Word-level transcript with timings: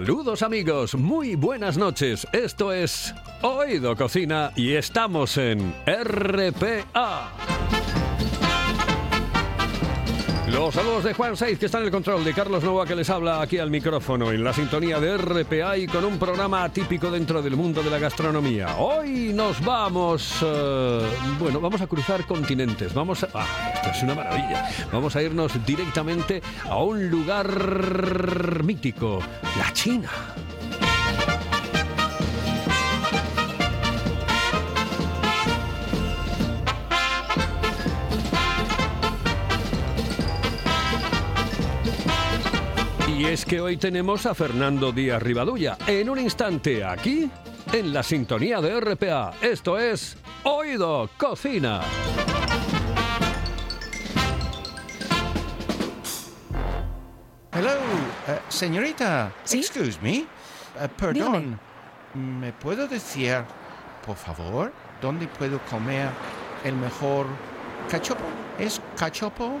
Saludos 0.00 0.42
amigos, 0.42 0.94
muy 0.94 1.34
buenas 1.34 1.76
noches. 1.76 2.26
Esto 2.32 2.72
es 2.72 3.14
Oído 3.42 3.94
Cocina 3.96 4.50
y 4.56 4.72
estamos 4.72 5.36
en 5.36 5.74
RPA. 5.84 7.39
Los 10.52 10.74
saludos 10.74 11.04
de 11.04 11.14
Juan 11.14 11.36
Saiz, 11.36 11.58
que 11.58 11.66
está 11.66 11.78
en 11.78 11.84
el 11.84 11.90
control, 11.92 12.24
de 12.24 12.34
Carlos 12.34 12.64
Nova, 12.64 12.84
que 12.84 12.96
les 12.96 13.08
habla 13.08 13.40
aquí 13.40 13.58
al 13.58 13.70
micrófono, 13.70 14.32
en 14.32 14.42
la 14.42 14.52
sintonía 14.52 14.98
de 14.98 15.16
RPA 15.16 15.76
y 15.78 15.86
con 15.86 16.04
un 16.04 16.18
programa 16.18 16.64
atípico 16.64 17.08
dentro 17.08 17.40
del 17.40 17.56
mundo 17.56 17.82
de 17.84 17.90
la 17.90 17.98
gastronomía. 17.98 18.76
Hoy 18.76 19.32
nos 19.32 19.64
vamos, 19.64 20.38
eh, 20.42 21.02
bueno, 21.38 21.60
vamos 21.60 21.80
a 21.80 21.86
cruzar 21.86 22.26
continentes. 22.26 22.92
Vamos 22.92 23.22
a. 23.22 23.28
Ah, 23.32 23.72
esto 23.74 23.90
es 23.90 24.02
una 24.02 24.14
maravilla. 24.16 24.68
Vamos 24.92 25.14
a 25.14 25.22
irnos 25.22 25.52
directamente 25.64 26.42
a 26.68 26.78
un 26.78 27.08
lugar 27.08 28.64
mítico, 28.64 29.20
la 29.56 29.72
China. 29.72 30.10
Y 43.20 43.26
es 43.26 43.44
que 43.44 43.60
hoy 43.60 43.76
tenemos 43.76 44.24
a 44.24 44.34
Fernando 44.34 44.92
Díaz 44.92 45.22
Rivadulla. 45.22 45.76
En 45.86 46.08
un 46.08 46.18
instante, 46.18 46.82
aquí, 46.82 47.30
en 47.70 47.92
la 47.92 48.02
sintonía 48.02 48.62
de 48.62 48.80
RPA. 48.80 49.34
Esto 49.42 49.78
es 49.78 50.16
Oído 50.42 51.10
Cocina. 51.18 51.82
Hello, 57.52 57.72
eh, 58.26 58.38
señorita. 58.48 59.30
¿Sí? 59.44 59.58
Excuse 59.58 59.98
me. 60.00 60.20
Eh, 60.20 60.26
perdón. 60.96 61.58
Dígame. 62.14 62.38
¿Me 62.38 62.54
puedo 62.54 62.88
decir, 62.88 63.44
por 64.06 64.16
favor, 64.16 64.72
dónde 65.02 65.28
puedo 65.28 65.60
comer 65.66 66.08
el 66.64 66.74
mejor 66.74 67.26
cachopo? 67.90 68.24
¿Es 68.58 68.80
cachopo 68.96 69.60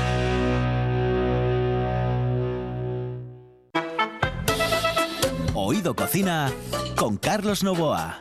Oído 5.71 5.95
Cocina 5.95 6.51
con 6.97 7.15
Carlos 7.15 7.63
Novoa. 7.63 8.19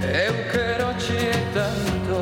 Eu 0.00 0.34
quero 0.52 0.94
tanto. 1.58 2.18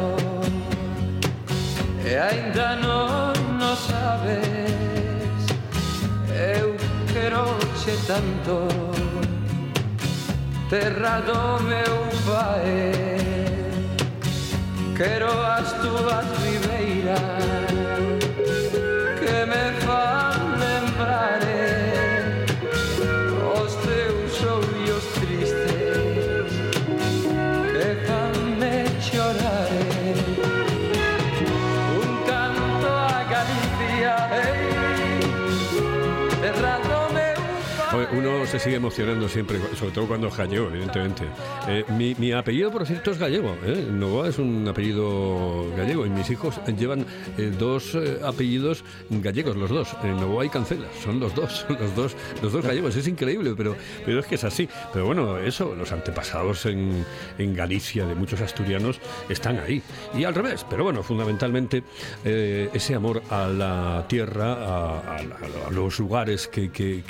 E 2.02 2.16
ainda 2.16 2.76
non 2.76 3.36
no 3.60 3.76
sabes. 3.76 5.44
Eu 6.32 6.74
quero 7.12 7.44
tanto. 8.08 8.64
Terra 10.70 11.20
do 11.20 11.62
meu 11.64 12.09
vai 12.26 13.16
Quero 14.96 15.30
as 15.42 15.72
tuas 15.80 16.26
vidas 16.40 16.49
sigue 38.60 38.76
emocionando 38.76 39.28
siempre, 39.28 39.58
sobre 39.78 39.92
todo 39.92 40.06
cuando 40.06 40.30
gallego, 40.30 40.68
evidentemente. 40.68 41.24
Eh, 41.68 41.84
mi, 41.96 42.14
mi 42.16 42.32
apellido, 42.32 42.70
por 42.70 42.86
cierto, 42.86 43.10
es 43.10 43.18
gallego. 43.18 43.56
¿eh? 43.64 43.86
Novoa 43.90 44.28
es 44.28 44.38
un 44.38 44.66
apellido 44.68 45.72
gallego 45.76 46.06
y 46.06 46.10
mis 46.10 46.28
hijos 46.30 46.60
llevan 46.78 47.04
eh, 47.38 47.52
dos 47.58 47.94
eh, 47.94 48.20
apellidos 48.24 48.84
gallegos, 49.10 49.56
los 49.56 49.70
dos. 49.70 49.88
Novoa 50.04 50.44
y 50.44 50.48
Cancela, 50.48 50.86
son 51.02 51.18
los 51.20 51.34
dos, 51.34 51.66
los 51.80 51.94
dos, 51.96 52.14
los 52.42 52.52
dos 52.52 52.64
gallegos. 52.64 52.94
Es 52.96 53.06
increíble, 53.08 53.54
pero, 53.56 53.76
pero 54.04 54.20
es 54.20 54.26
que 54.26 54.34
es 54.36 54.44
así. 54.44 54.68
Pero 54.92 55.06
bueno, 55.06 55.38
eso, 55.38 55.74
los 55.74 55.90
antepasados 55.92 56.66
en, 56.66 57.04
en 57.38 57.54
Galicia 57.54 58.06
de 58.06 58.14
muchos 58.14 58.40
asturianos 58.40 59.00
están 59.28 59.58
ahí. 59.58 59.82
Y 60.14 60.24
al 60.24 60.34
revés, 60.34 60.64
pero 60.68 60.84
bueno, 60.84 61.02
fundamentalmente 61.02 61.82
ese 62.24 62.94
amor 62.94 63.22
a 63.30 63.46
la 63.48 64.04
tierra, 64.08 64.52
a, 64.52 64.98
a- 65.16 65.70
los 65.70 65.98
lugares 65.98 66.46
que- 66.48 66.70
que- 66.70 67.02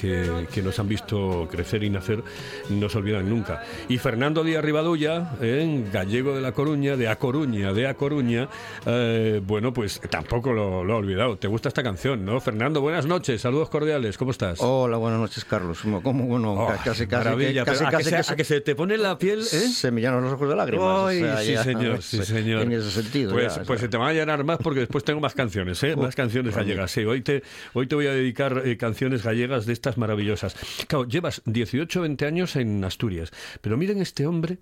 que 0.53 0.63
nos 0.63 0.79
han 0.79 0.89
visto 0.89 1.40
crecer 1.49 1.83
y 1.85 1.91
nacer, 1.91 2.23
no 2.69 2.89
se 2.89 2.99
olvidan 2.99 3.29
nunca. 3.29 3.63
Y 3.89 3.99
Fernando 3.99 4.45
Díaz 4.45 4.65
Rivadulla, 4.65 5.33
eh, 5.41 5.85
gallego 5.93 6.35
de 6.35 6.41
La 6.41 6.53
Coruña, 6.53 6.97
de 6.97 7.09
A 7.09 7.17
Coruña, 7.17 7.73
de 7.73 7.87
A 7.87 7.95
Coruña, 7.95 8.49
eh, 8.87 9.41
bueno, 9.45 9.73
pues 9.73 10.01
tampoco 10.11 10.53
lo, 10.53 10.85
lo 10.85 10.95
ha 10.95 10.97
olvidado. 10.97 11.37
¿Te 11.39 11.49
gusta 11.49 11.69
esta 11.69 11.83
canción, 11.83 12.25
no? 12.25 12.41
Fernando, 12.41 12.81
buenas 12.81 13.07
noches, 13.07 13.41
saludos 13.41 13.69
cordiales, 13.69 14.17
¿cómo 14.19 14.31
estás? 14.31 14.59
Hola, 14.61 14.97
buenas 14.97 15.21
noches, 15.21 15.45
Carlos. 15.45 15.81
Como 15.81 16.25
bueno, 16.25 16.51
Oh, 16.55 16.67
casi, 16.67 16.85
casi, 16.85 17.07
maravilla, 17.07 17.65
casi, 17.65 17.85
casi, 17.85 17.97
que 17.97 18.05
se, 18.05 18.11
casi- 18.11 18.35
que 18.37 18.45
se 18.45 18.61
te 18.61 18.75
pone 18.75 18.97
la 18.99 19.17
piel, 19.19 19.41
¿eh? 19.41 19.45
se 19.45 19.91
me 19.91 20.01
llenan 20.01 20.23
los 20.23 20.33
ojos 20.33 20.49
de 20.49 20.57
lágrimas. 20.57 21.09
Ay, 21.09 21.23
o 21.23 21.27
sea, 21.27 21.37
sí, 21.39 21.53
ya, 21.53 21.63
señor, 21.65 22.03
sí, 22.03 22.23
señor. 22.25 22.63
En 22.63 22.73
ese 22.73 22.91
sentido. 22.91 23.33
Pues, 23.33 23.55
ya, 23.57 23.63
pues 23.63 23.81
se 23.81 23.89
te 23.89 23.97
van 23.97 24.09
a 24.09 24.13
llenar 24.13 24.43
más 24.45 24.59
porque 24.59 24.81
después 24.81 25.05
tengo 25.05 25.21
más 25.21 25.35
canciones, 25.35 25.83
¿eh? 25.85 25.95
Más 25.97 26.15
canciones 26.15 26.55
gallegas. 26.55 26.91
Sí, 26.91 27.05
hoy 27.05 27.21
te, 27.23 27.43
hoy 27.73 27.87
te 27.87 27.95
voy 27.95 28.07
a 28.07 28.13
dedicar 28.13 28.63
eh, 28.65 28.77
canciones 28.77 29.23
gallegas 29.23 29.67
de 29.67 29.73
estas 29.73 29.97
maravillosas. 29.99 30.57
Claro, 30.89 31.07
llevas 31.07 31.30
llevas 31.31 31.43
18 31.47 31.99
o 32.01 32.03
20 32.03 32.27
años 32.27 32.57
en 32.57 32.83
Asturias. 32.85 33.31
Pero 33.61 33.77
miren 33.77 34.01
este 34.01 34.27
hombre, 34.27 34.59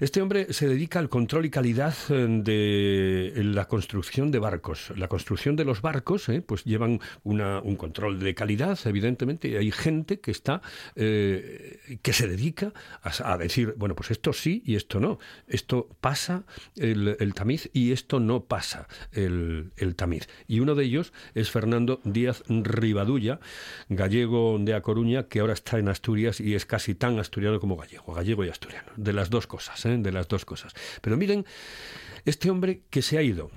este 0.00 0.22
hombre 0.22 0.52
se 0.52 0.68
dedica 0.68 0.98
al 0.98 1.08
control 1.08 1.46
y 1.46 1.50
calidad 1.50 1.94
eh, 2.10 3.32
de 3.34 3.44
la 3.44 3.66
construcción 3.66 4.30
de 4.30 4.38
barcos. 4.38 4.92
La 4.96 5.08
construcción 5.08 5.56
de 5.56 5.64
los 5.64 5.82
barcos, 5.82 6.28
eh, 6.28 6.42
pues 6.42 6.64
llevan 6.64 7.00
una- 7.24 7.60
un 7.60 7.76
control 7.76 8.20
de 8.20 8.34
calidad, 8.34 8.78
evidentemente, 8.84 9.48
y 9.48 9.56
hay 9.56 9.70
gente 9.70 10.20
que 10.20 10.30
está, 10.30 10.62
eh, 10.96 11.98
que 12.02 12.12
se 12.12 12.28
dedica 12.28 12.72
a, 13.02 13.32
a 13.32 13.38
decir, 13.38 13.74
bueno, 13.76 13.94
pues 13.94 14.10
esto 14.10 14.32
sí 14.32 14.62
y 14.64 14.76
esto 14.76 15.00
no. 15.00 15.18
Esto 15.48 15.88
pasa 16.00 16.44
el, 16.76 17.16
el 17.18 17.34
tamiz 17.34 17.70
y 17.72 17.92
esto 17.92 18.20
no 18.20 18.44
pasa 18.44 18.86
el, 19.12 19.72
el 19.76 19.94
tamiz. 19.96 20.28
Y 20.46 20.60
uno 20.60 20.74
de 20.74 20.84
ellos 20.84 21.12
es 21.34 21.50
Fernando 21.50 22.00
Díaz 22.04 22.42
Rivadulla, 22.48 23.40
gallego 23.88 24.58
de 24.60 24.74
A 24.74 24.82
Coruña, 24.82 25.24
que 25.28 25.40
ahora 25.40 25.52
está 25.54 25.78
en 25.78 25.88
Asturias 25.88 26.03
y 26.06 26.54
es 26.54 26.66
casi 26.66 26.94
tan 26.94 27.18
asturiano 27.18 27.60
como 27.60 27.76
gallego, 27.76 28.12
gallego 28.14 28.44
y 28.44 28.48
asturiano. 28.48 28.92
De 28.96 29.12
las 29.12 29.30
dos 29.30 29.46
cosas, 29.46 29.84
¿eh? 29.86 29.96
de 29.96 30.12
las 30.12 30.28
dos 30.28 30.44
cosas. 30.44 30.74
Pero 31.00 31.16
miren, 31.16 31.46
este 32.24 32.50
hombre 32.50 32.82
que 32.90 33.02
se 33.02 33.18
ha 33.18 33.22
ido 33.22 33.50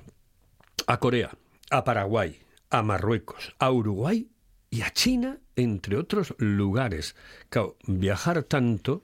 a 0.87 0.99
Corea, 0.99 1.31
a 1.69 1.83
Paraguay, 1.83 2.39
a 2.69 2.81
Marruecos, 2.83 3.55
a 3.59 3.71
Uruguay 3.71 4.29
y 4.69 4.81
a 4.81 4.91
China, 4.91 5.39
entre 5.55 5.97
otros 5.97 6.33
lugares. 6.37 7.15
Claro, 7.49 7.77
viajar 7.85 8.43
tanto 8.43 9.03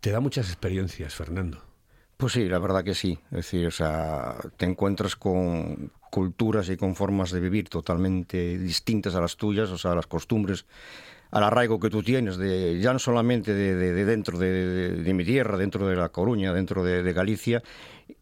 te 0.00 0.10
da 0.10 0.20
muchas 0.20 0.48
experiencias, 0.48 1.14
Fernando. 1.14 1.62
Pues 2.16 2.34
sí, 2.34 2.48
la 2.48 2.58
verdad 2.58 2.84
que 2.84 2.94
sí. 2.94 3.18
Es 3.30 3.36
decir, 3.38 3.66
o 3.66 3.70
sea, 3.70 4.36
te 4.56 4.66
encuentras 4.66 5.16
con 5.16 5.90
culturas 6.10 6.68
y 6.68 6.76
con 6.76 6.94
formas 6.94 7.30
de 7.30 7.40
vivir 7.40 7.68
totalmente 7.68 8.58
distintas 8.58 9.14
a 9.14 9.20
las 9.20 9.36
tuyas, 9.36 9.70
o 9.70 9.78
sea, 9.78 9.94
las 9.94 10.06
costumbres, 10.06 10.66
al 11.30 11.44
arraigo 11.44 11.78
que 11.80 11.90
tú 11.90 12.02
tienes, 12.02 12.36
de, 12.36 12.78
ya 12.80 12.92
no 12.92 12.98
solamente 12.98 13.54
de, 13.54 13.74
de- 13.74 13.92
de 13.92 14.04
dentro 14.04 14.38
de, 14.38 15.12
mi 15.14 15.24
tierra, 15.24 15.56
dentro 15.56 15.86
de 15.86 15.96
La 15.96 16.08
Coruña, 16.10 16.52
dentro 16.52 16.82
de, 16.84 17.02
de 17.02 17.12
Galicia 17.12 17.62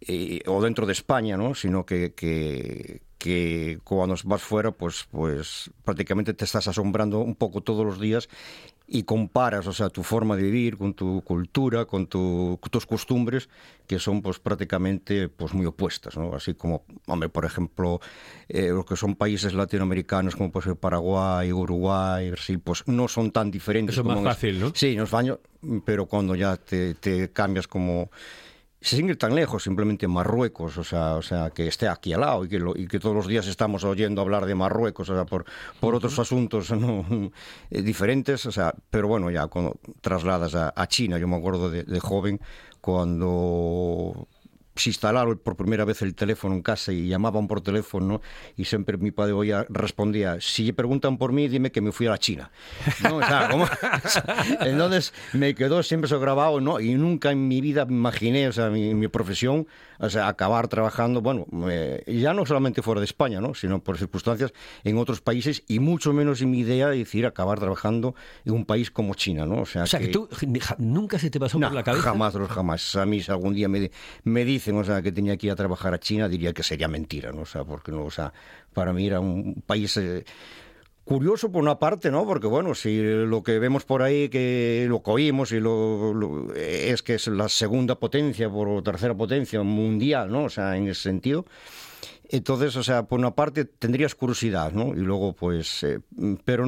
eh, 0.00 0.40
o 0.46 0.62
dentro 0.62 0.86
de 0.86 0.92
España, 0.92 1.36
¿no? 1.36 1.54
Sino 1.54 1.84
que, 1.86 2.12
que, 2.14 3.00
que 3.18 3.78
cuando 3.84 4.14
vas 4.24 4.42
fuera, 4.42 4.70
pues, 4.70 5.06
pues 5.10 5.70
prácticamente 5.84 6.34
te 6.34 6.44
estás 6.44 6.68
asombrando 6.68 7.18
un 7.18 7.34
poco 7.34 7.60
todos 7.60 7.84
los 7.84 8.00
días 8.00 8.28
y 8.90 9.02
comparas, 9.02 9.66
o 9.66 9.72
sea, 9.72 9.90
tu 9.90 10.02
forma 10.02 10.34
de 10.36 10.44
vivir 10.44 10.78
con 10.78 10.94
tu 10.94 11.20
cultura, 11.22 11.84
con, 11.84 12.06
tu- 12.06 12.58
con 12.60 12.70
tus 12.70 12.86
costumbres, 12.86 13.48
que 13.86 13.98
son 13.98 14.22
pues 14.22 14.38
prácticamente 14.38 15.28
pues 15.28 15.52
muy 15.52 15.66
opuestas, 15.66 16.16
¿no? 16.16 16.32
Así 16.34 16.54
como, 16.54 16.84
hombre, 17.06 17.28
por 17.28 17.44
ejemplo, 17.44 18.00
eh, 18.48 18.68
lo 18.68 18.84
que 18.86 18.96
son 18.96 19.14
países 19.16 19.52
latinoamericanos 19.52 20.36
como 20.36 20.50
pues 20.50 20.64
Paraguay, 20.80 21.52
Uruguay, 21.52 22.30
Brasil, 22.30 22.60
pues 22.60 22.84
no 22.86 23.08
son 23.08 23.30
tan 23.30 23.50
diferentes. 23.50 23.94
Eso 23.94 24.00
es 24.02 24.06
más 24.06 24.22
fácil, 24.22 24.58
¿no? 24.60 24.72
Sí, 24.74 24.92
en 24.94 25.00
España, 25.00 25.36
pero 25.84 26.06
cuando 26.06 26.34
ya 26.34 26.56
te, 26.56 26.94
te 26.94 27.30
cambias 27.30 27.66
como 27.68 28.10
sin 28.80 29.08
ir 29.08 29.16
tan 29.18 29.34
lejos, 29.34 29.62
simplemente 29.64 30.06
Marruecos, 30.06 30.78
o 30.78 30.84
sea, 30.84 31.14
o 31.16 31.22
sea, 31.22 31.50
que 31.50 31.66
esté 31.66 31.88
aquí 31.88 32.12
al 32.12 32.20
lado 32.20 32.44
y 32.44 32.48
que, 32.48 32.58
lo- 32.60 32.76
y 32.76 32.86
que 32.86 33.00
todos 33.00 33.14
los 33.16 33.26
días 33.26 33.46
estamos 33.48 33.82
oyendo 33.84 34.20
hablar 34.20 34.46
de 34.46 34.54
Marruecos, 34.54 35.08
o 35.10 35.14
sea, 35.14 35.24
por, 35.26 35.44
por 35.80 35.94
otros 35.96 36.18
asuntos 36.18 36.70
¿no? 36.72 37.04
Eh, 37.70 37.82
diferentes, 37.82 38.46
o 38.46 38.52
sea, 38.52 38.74
pero 38.90 39.08
bueno, 39.08 39.30
ya 39.30 39.46
cuando 39.48 39.76
trasladas 40.00 40.54
a, 40.54 40.72
a 40.76 40.86
China, 40.86 41.18
yo 41.18 41.26
me 41.28 41.36
acuerdo 41.36 41.70
de, 41.70 41.82
de 41.82 42.00
joven, 42.00 42.40
cuando 42.80 44.28
se 44.82 44.90
instalaron 44.90 45.38
por 45.38 45.56
primera 45.56 45.84
vez 45.84 46.02
el 46.02 46.14
teléfono 46.14 46.54
en 46.54 46.62
casa 46.62 46.92
y 46.92 47.08
llamaban 47.08 47.46
por 47.48 47.60
teléfono, 47.60 48.06
¿no? 48.06 48.20
y 48.56 48.64
siempre 48.64 48.96
mi 48.96 49.10
padre 49.10 49.32
oía, 49.32 49.66
respondía, 49.68 50.38
si 50.40 50.72
preguntan 50.72 51.18
por 51.18 51.32
mí, 51.32 51.48
dime 51.48 51.70
que 51.72 51.80
me 51.80 51.92
fui 51.92 52.06
a 52.06 52.10
la 52.10 52.18
China. 52.18 52.50
¿No? 53.02 53.18
O 53.18 54.08
sea. 54.08 54.22
Entonces 54.60 55.12
me 55.32 55.54
quedó 55.54 55.82
siempre 55.82 56.06
eso 56.06 56.20
grabado, 56.20 56.60
¿no? 56.60 56.80
Y 56.80 56.94
nunca 56.94 57.30
en 57.30 57.48
mi 57.48 57.60
vida 57.60 57.84
me 57.86 57.94
imaginé, 57.94 58.48
o 58.48 58.52
sea, 58.52 58.70
mi, 58.70 58.94
mi 58.94 59.08
profesión, 59.08 59.66
o 59.98 60.08
sea, 60.10 60.28
acabar 60.28 60.68
trabajando, 60.68 61.20
bueno, 61.20 61.46
eh, 61.70 62.02
ya 62.06 62.32
no 62.34 62.46
solamente 62.46 62.82
fuera 62.82 63.00
de 63.00 63.04
España, 63.06 63.40
¿no? 63.40 63.54
Sino 63.54 63.82
por 63.82 63.98
circunstancias 63.98 64.52
en 64.84 64.98
otros 64.98 65.20
países 65.20 65.64
y 65.68 65.78
mucho 65.80 66.12
menos 66.12 66.40
en 66.42 66.50
mi 66.50 66.60
idea 66.60 66.88
de 66.88 66.98
decir 66.98 67.26
acabar 67.26 67.58
trabajando 67.58 68.14
en 68.44 68.52
un 68.54 68.64
país 68.64 68.90
como 68.90 69.14
China, 69.14 69.46
¿no? 69.46 69.62
O 69.62 69.66
sea, 69.66 69.82
O 69.82 69.86
sea, 69.86 70.00
que 70.00 70.08
tú 70.08 70.28
ni- 70.46 70.60
ja- 70.60 70.76
nunca 70.78 71.18
se 71.18 71.30
te 71.30 71.40
pasó 71.40 71.58
no, 71.58 71.66
por 71.68 71.74
la 71.74 71.82
cabeza. 71.84 72.04
Jamás, 72.10 72.34
jamás. 72.48 72.96
A 72.96 73.06
mí 73.06 73.20
si 73.20 73.30
algún 73.30 73.54
día 73.54 73.68
me, 73.68 73.90
me 74.24 74.44
dicen, 74.72 74.80
o 74.80 74.84
sea, 74.84 75.02
que 75.02 75.12
tenía 75.12 75.36
que 75.36 75.46
ir 75.46 75.52
a 75.52 75.56
trabajar 75.56 75.94
a 75.94 75.98
China, 76.00 76.28
diría 76.28 76.52
que 76.52 76.62
sería 76.62 76.88
mentira, 76.88 77.32
¿no? 77.32 77.42
O 77.42 77.46
sea, 77.46 77.64
porque 77.64 77.90
no, 77.92 78.04
o 78.04 78.10
sea, 78.10 78.32
para 78.74 78.92
mí 78.92 79.06
era 79.06 79.20
un 79.20 79.62
país 79.66 79.96
eh, 79.96 80.24
curioso 81.04 81.50
por 81.50 81.62
una 81.62 81.78
parte, 81.78 82.10
¿no? 82.10 82.26
Porque 82.26 82.46
bueno, 82.46 82.74
si 82.74 83.00
lo 83.00 83.42
que 83.42 83.58
vemos 83.58 83.84
por 83.84 84.02
ahí, 84.02 84.28
que 84.28 84.86
lo 84.88 85.02
que 85.02 85.10
oímos 85.10 85.52
y 85.52 85.60
lo, 85.60 86.12
lo- 86.12 86.54
es 86.54 87.02
que 87.02 87.14
es 87.14 87.26
la 87.28 87.48
segunda 87.48 87.94
potencia 87.98 88.50
por 88.50 88.68
o 88.68 88.82
tercera 88.82 89.14
potencia 89.14 89.62
mundial, 89.62 90.30
¿no? 90.30 90.44
O 90.44 90.50
sea, 90.50 90.76
en 90.76 90.88
ese 90.88 91.02
sentido. 91.02 91.46
Entonces, 92.30 92.76
o 92.76 92.82
sea, 92.82 93.04
por 93.04 93.18
una 93.18 93.34
parte 93.34 93.64
tendrías 93.64 94.14
curiosidad, 94.14 94.72
¿no? 94.72 94.88
Y 94.94 95.00
luego, 95.00 95.32
pues, 95.32 95.82
eh, 95.82 96.00
pero 96.44 96.66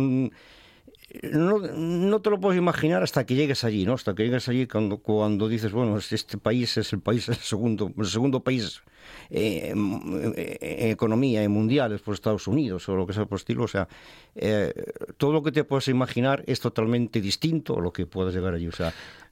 no, 1.33 1.59
no 1.59 2.23
te 2.23 2.31
lo 2.31 2.41
puedes 2.41 2.59
imaginar 2.59 3.03
hasta 3.03 3.27
que 3.27 3.35
llegues 3.35 3.65
allí, 3.65 3.85
¿no? 3.85 3.95
Hasta 3.95 4.15
que 4.15 4.25
llegues 4.25 4.49
allí 4.49 4.67
cuando, 4.67 4.99
cuando 4.99 5.49
dices, 5.49 5.73
bueno, 5.73 5.99
este 5.99 6.39
país 6.39 6.77
es 6.77 6.93
el 6.93 7.01
país, 7.01 7.29
el 7.29 7.37
segundo, 7.37 7.93
el 7.97 8.07
segundo 8.07 8.41
país 8.43 8.83
eh, 9.31 9.71
en, 9.71 10.35
en 10.37 10.91
economía, 10.91 11.49
mundial, 11.49 11.91
después 11.91 12.15
de 12.15 12.21
Estados 12.21 12.47
Unidos 12.47 12.89
o 12.89 12.97
lo 12.97 13.07
que 13.07 13.13
sea 13.13 13.27
por 13.27 13.39
estilo. 13.39 13.65
O 13.65 13.69
sea, 13.69 13.89
eh, 14.35 14.73
todo 15.17 15.33
lo 15.33 15.43
que 15.43 15.53
te 15.53 15.65
puedes 15.65 15.89
imaginar 15.89 16.43
es 16.47 16.61
totalmente 16.61 17.21
distinto 17.21 17.79
a 17.79 17.81
lo 17.81 17.93
que 17.93 18.07
puedas 18.07 18.35
llegar 18.35 18.55
allí. 18.55 18.69
O 18.69 18.73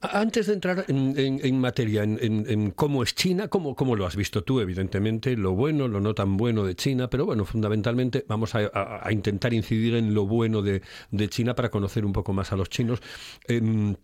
Antes 0.01 0.47
de 0.47 0.55
entrar 0.55 0.85
en, 0.89 1.61
materia, 1.61 2.03
en, 2.03 2.71
cómo 2.73 3.03
es 3.03 3.15
China, 3.15 3.49
cómo, 3.49 3.75
cómo 3.75 3.97
lo 3.97 4.07
has 4.07 4.17
visto 4.17 4.43
tú, 4.43 4.61
evidentemente, 4.61 5.37
lo 5.37 5.53
bueno, 5.53 5.89
lo 5.89 6.01
no 6.01 6.15
tan 6.15 6.37
bueno 6.37 6.65
de 6.65 6.75
China, 6.75 7.09
pero 7.09 7.27
bueno, 7.27 7.45
fundamentalmente 7.45 8.25
vamos 8.29 8.55
a, 8.55 8.69
intentar 9.11 9.53
incidir 9.55 9.95
en 9.95 10.15
lo 10.15 10.27
bueno 10.27 10.63
de, 10.63 10.83
de 11.11 11.29
China 11.29 11.55
para 11.55 11.71
conocer 11.71 12.05
un 12.05 12.13
poco 12.13 12.33
más 12.33 12.53
a 12.53 12.57
los 12.57 12.69
chinos. 12.69 13.01
Em, 13.47 13.97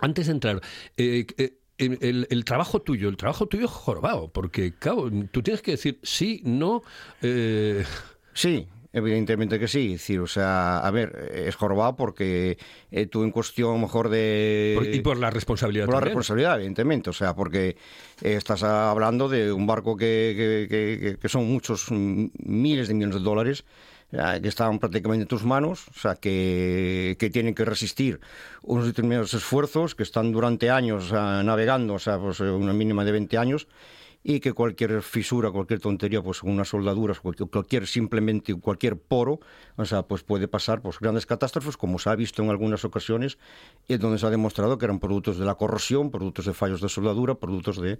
antes 0.00 0.26
de 0.26 0.32
entrar, 0.32 0.60
eh, 0.96 1.26
eh, 1.36 1.58
el, 1.86 1.98
el- 2.00 2.26
el 2.30 2.44
trabajo 2.44 2.80
tuyo, 2.82 3.08
el 3.08 3.16
trabajo 3.16 3.46
tuyo 3.46 3.64
es 3.66 3.70
jorobado, 3.70 4.28
porque, 4.28 4.72
claro, 4.78 5.10
tú 5.30 5.42
tienes 5.42 5.62
que 5.62 5.72
decir 5.72 5.98
sí, 6.02 6.40
no. 6.44 6.82
eh, 7.22 7.84
Sí, 8.34 8.66
evidentemente 8.94 9.58
que 9.58 9.68
sí. 9.68 9.86
Es 9.94 10.00
decir, 10.00 10.20
o 10.20 10.26
sea, 10.26 10.78
a 10.78 10.90
ver, 10.90 11.30
es 11.34 11.54
jorobado 11.56 11.96
porque 11.96 12.56
eh, 12.90 13.06
tú 13.06 13.24
en 13.24 13.30
cuestión 13.30 13.80
mejor 13.80 14.08
de... 14.08 14.74
por- 14.76 14.86
y 14.86 15.00
por 15.00 15.18
la 15.18 15.30
responsabilidad 15.30 15.86
Por 15.86 15.94
la 15.94 16.00
responsabilidad, 16.00 16.56
evidentemente, 16.56 17.10
o 17.10 17.12
sea, 17.12 17.34
porque 17.34 17.76
eh, 18.22 18.34
estás 18.36 18.62
hablando 18.62 19.28
de 19.28 19.52
un 19.52 19.66
barco 19.66 19.96
que, 19.96 20.66
que- 20.68 20.98
que- 21.00 21.18
que- 21.18 21.28
son 21.28 21.46
muchos 21.46 21.86
mm, 21.90 22.26
miles 22.44 22.88
de 22.88 22.94
millones 22.94 23.16
de 23.16 23.22
dólares 23.22 23.64
que 24.12 24.48
estaban 24.48 24.78
prácticamente 24.78 25.22
en 25.22 25.28
tus 25.28 25.44
manos, 25.44 25.88
o 25.88 25.98
sea, 25.98 26.16
que, 26.16 27.16
que 27.18 27.30
tienen 27.30 27.54
que 27.54 27.64
resistir 27.64 28.20
unos 28.62 28.86
determinados 28.86 29.32
esfuerzos, 29.32 29.94
que 29.94 30.02
están 30.02 30.32
durante 30.32 30.70
años 30.70 31.10
navegando, 31.10 31.94
o 31.94 31.98
sea, 31.98 32.18
pues 32.18 32.40
eh, 32.40 32.50
una 32.50 32.74
mínima 32.74 33.04
de 33.04 33.12
20 33.12 33.38
años, 33.38 33.68
y 34.24 34.38
que 34.38 34.52
cualquier 34.52 35.02
fisura, 35.02 35.50
cualquier 35.50 35.80
tontería, 35.80 36.22
pues 36.22 36.42
unas 36.44 36.68
soldaduras, 36.68 37.18
cualquier, 37.18 37.50
cualquier 37.50 37.86
simplemente 37.88 38.54
cualquier 38.54 38.96
poro, 38.96 39.40
o 39.76 39.84
sea, 39.84 40.04
pues 40.04 40.22
puede 40.22 40.46
pasar 40.46 40.80
pues 40.80 41.00
grandes 41.00 41.26
catástrofes, 41.26 41.76
como 41.76 41.98
se 41.98 42.08
ha 42.10 42.14
visto 42.14 42.40
en 42.42 42.50
algunas 42.50 42.84
ocasiones, 42.84 43.38
y 43.88 43.96
donde 43.96 44.18
se 44.18 44.26
ha 44.26 44.30
demostrado 44.30 44.78
que 44.78 44.84
eran 44.84 45.00
productos 45.00 45.38
de 45.38 45.44
la 45.44 45.56
corrosión, 45.56 46.10
productos 46.12 46.46
de 46.46 46.54
fallos 46.54 46.80
de 46.80 46.88
soldadura, 46.88 47.34
productos 47.34 47.80
de, 47.80 47.94
o 47.94 47.98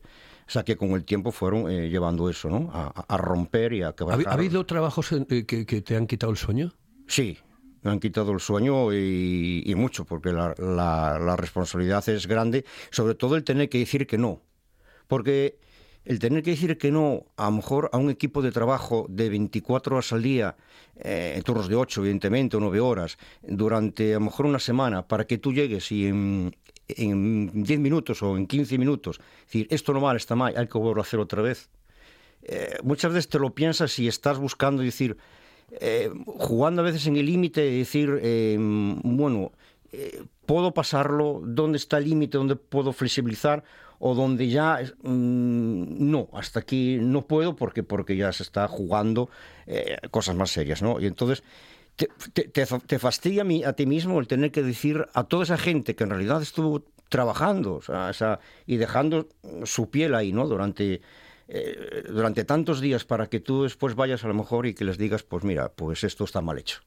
sea, 0.51 0.63
que 0.65 0.77
con 0.77 0.91
el 0.91 1.05
tiempo 1.05 1.33
fueron 1.33 1.69
eh, 1.71 1.89
llevando 1.91 2.31
eso, 2.31 2.49
¿no? 2.49 2.71
A, 2.73 2.87
a 3.09 3.17
romper 3.17 3.73
y 3.73 3.83
a 3.83 3.89
¿Ha, 3.89 3.93
quebrar. 3.95 4.27
ha 4.29 4.33
habido 4.33 4.65
trabajos 4.65 5.11
en- 5.13 5.27
eh, 5.29 5.45
que, 5.45 5.67
que 5.67 5.81
te 5.83 5.97
han 5.97 6.07
quitado 6.07 6.31
el 6.31 6.39
sueño? 6.39 6.73
Sí, 7.09 7.37
me 7.83 7.91
han 7.91 7.99
quitado 7.99 8.31
el 8.31 8.39
sueño 8.39 8.93
y, 8.93 9.65
y 9.67 9.75
mucho, 9.75 10.05
porque 10.05 10.33
la, 10.33 10.55
la- 10.57 11.19
la 11.19 11.35
responsabilidad 11.37 12.09
es 12.09 12.29
grande, 12.29 12.65
sobre 12.93 13.17
todo 13.17 13.35
el 13.35 13.43
tener 13.43 13.69
que 13.69 13.79
decir 13.79 14.07
que 14.07 14.19
no. 14.19 14.41
Porque 15.09 15.59
el 16.05 16.19
tener 16.19 16.43
que 16.43 16.51
decir 16.51 16.79
que 16.79 16.91
no, 16.91 17.27
a 17.37 17.47
lo 17.47 17.53
mejor 17.53 17.89
a 17.93 17.99
un 17.99 18.11
equipo 18.11 18.43
de 18.43 18.51
trabajo 18.51 19.07
de 19.09 19.29
24 19.29 19.97
horas 19.97 20.13
al 20.13 20.23
día, 20.23 20.57
eh, 20.97 21.35
en 21.37 21.43
turnos 21.43 21.69
de 21.69 21.77
8, 21.77 22.01
evidentemente, 22.01 22.57
o 22.57 22.61
9 22.61 22.81
horas, 22.81 23.19
durante 23.43 24.13
a 24.13 24.19
lo 24.19 24.27
mejor 24.27 24.47
una 24.47 24.59
semana, 24.59 25.07
para 25.07 25.27
que 25.27 25.39
tú 25.39 25.53
llegues 25.53 25.93
y 25.93 26.07
en, 26.07 26.57
en 26.89 27.63
10 27.63 27.81
minutos 27.81 28.23
o 28.23 28.37
en 28.37 28.47
15 28.47 28.79
minutos, 28.79 29.21
decir, 29.45 29.67
esto 29.71 29.93
no 29.93 30.01
vale, 30.01 30.17
está 30.17 30.35
mal, 30.35 30.55
hay 30.57 30.67
que 30.67 30.79
volverlo 30.79 31.03
a 31.03 31.05
hacer 31.05 31.21
otra 31.21 31.43
vez. 31.43 31.71
Eh, 32.43 32.79
muchas 32.83 33.13
veces 33.13 33.29
te 33.29 33.39
lo 33.39 33.55
piensas 33.55 33.97
y 34.01 34.09
estás 34.09 34.39
buscando 34.39 34.83
decir, 34.83 35.17
eh, 35.71 36.11
jugando 36.27 36.83
a 36.83 36.85
veces 36.85 37.07
en 37.07 37.17
el 37.17 37.27
límite, 37.27 37.61
de 37.61 37.79
decir, 37.79 38.11
bueno, 39.05 39.53
puedo 40.53 40.71
pasarlo, 40.81 41.27
dónde 41.61 41.79
está 41.79 41.97
el 41.99 42.05
límite, 42.11 42.37
dónde 42.39 42.57
puedo 42.57 42.93
flexibilizar 42.93 43.59
o 43.99 44.15
donde 44.15 44.45
ya 44.59 44.69
mm, 45.03 46.11
no, 46.13 46.29
hasta 46.41 46.59
aquí 46.61 46.99
no 47.01 47.21
puedo 47.33 47.51
porque 47.61 47.83
porque 47.93 48.15
ya 48.23 48.31
se 48.39 48.43
está 48.49 48.69
jugando 48.69 49.21
eh, 49.67 49.97
cosas 50.17 50.35
más 50.41 50.51
serias, 50.59 50.83
¿no? 50.83 51.01
Y 51.01 51.07
entonces 51.07 51.43
te, 51.99 52.07
te- 52.37 52.49
te 52.57 52.67
fa- 52.67 52.81
te 52.81 52.99
fastidia 52.99 53.45
a, 53.69 53.73
ti 53.79 53.87
mismo 53.87 54.21
el 54.21 54.27
tener 54.27 54.51
que 54.51 54.63
decir 54.63 55.07
a 55.15 55.23
toda 55.25 55.45
esa 55.45 55.57
gente 55.69 55.95
que 55.97 56.05
en 56.05 56.11
realidad 56.11 56.43
estuvo 56.43 56.85
trabajando 57.09 57.69
o 57.77 57.83
y 58.67 58.77
dejando 58.77 59.29
su 59.65 59.83
piel 59.91 60.15
ahí, 60.15 60.33
¿no? 60.33 60.47
Durante, 60.49 61.01
eh, 61.49 62.05
durante 62.19 62.45
tantos 62.45 62.81
días 62.81 63.05
para 63.05 63.27
que 63.31 63.41
tú 63.41 63.63
después 63.69 63.95
vayas 63.95 64.25
a 64.25 64.29
lo 64.29 64.35
mejor 64.35 64.67
y 64.67 64.75
que 64.75 64.85
les 64.85 64.99
digas, 64.99 65.23
pues 65.23 65.45
mira, 65.45 65.65
pues 65.81 66.05
esto 66.05 66.25
está 66.25 66.41
mal 66.41 66.59
hecho. 66.59 66.81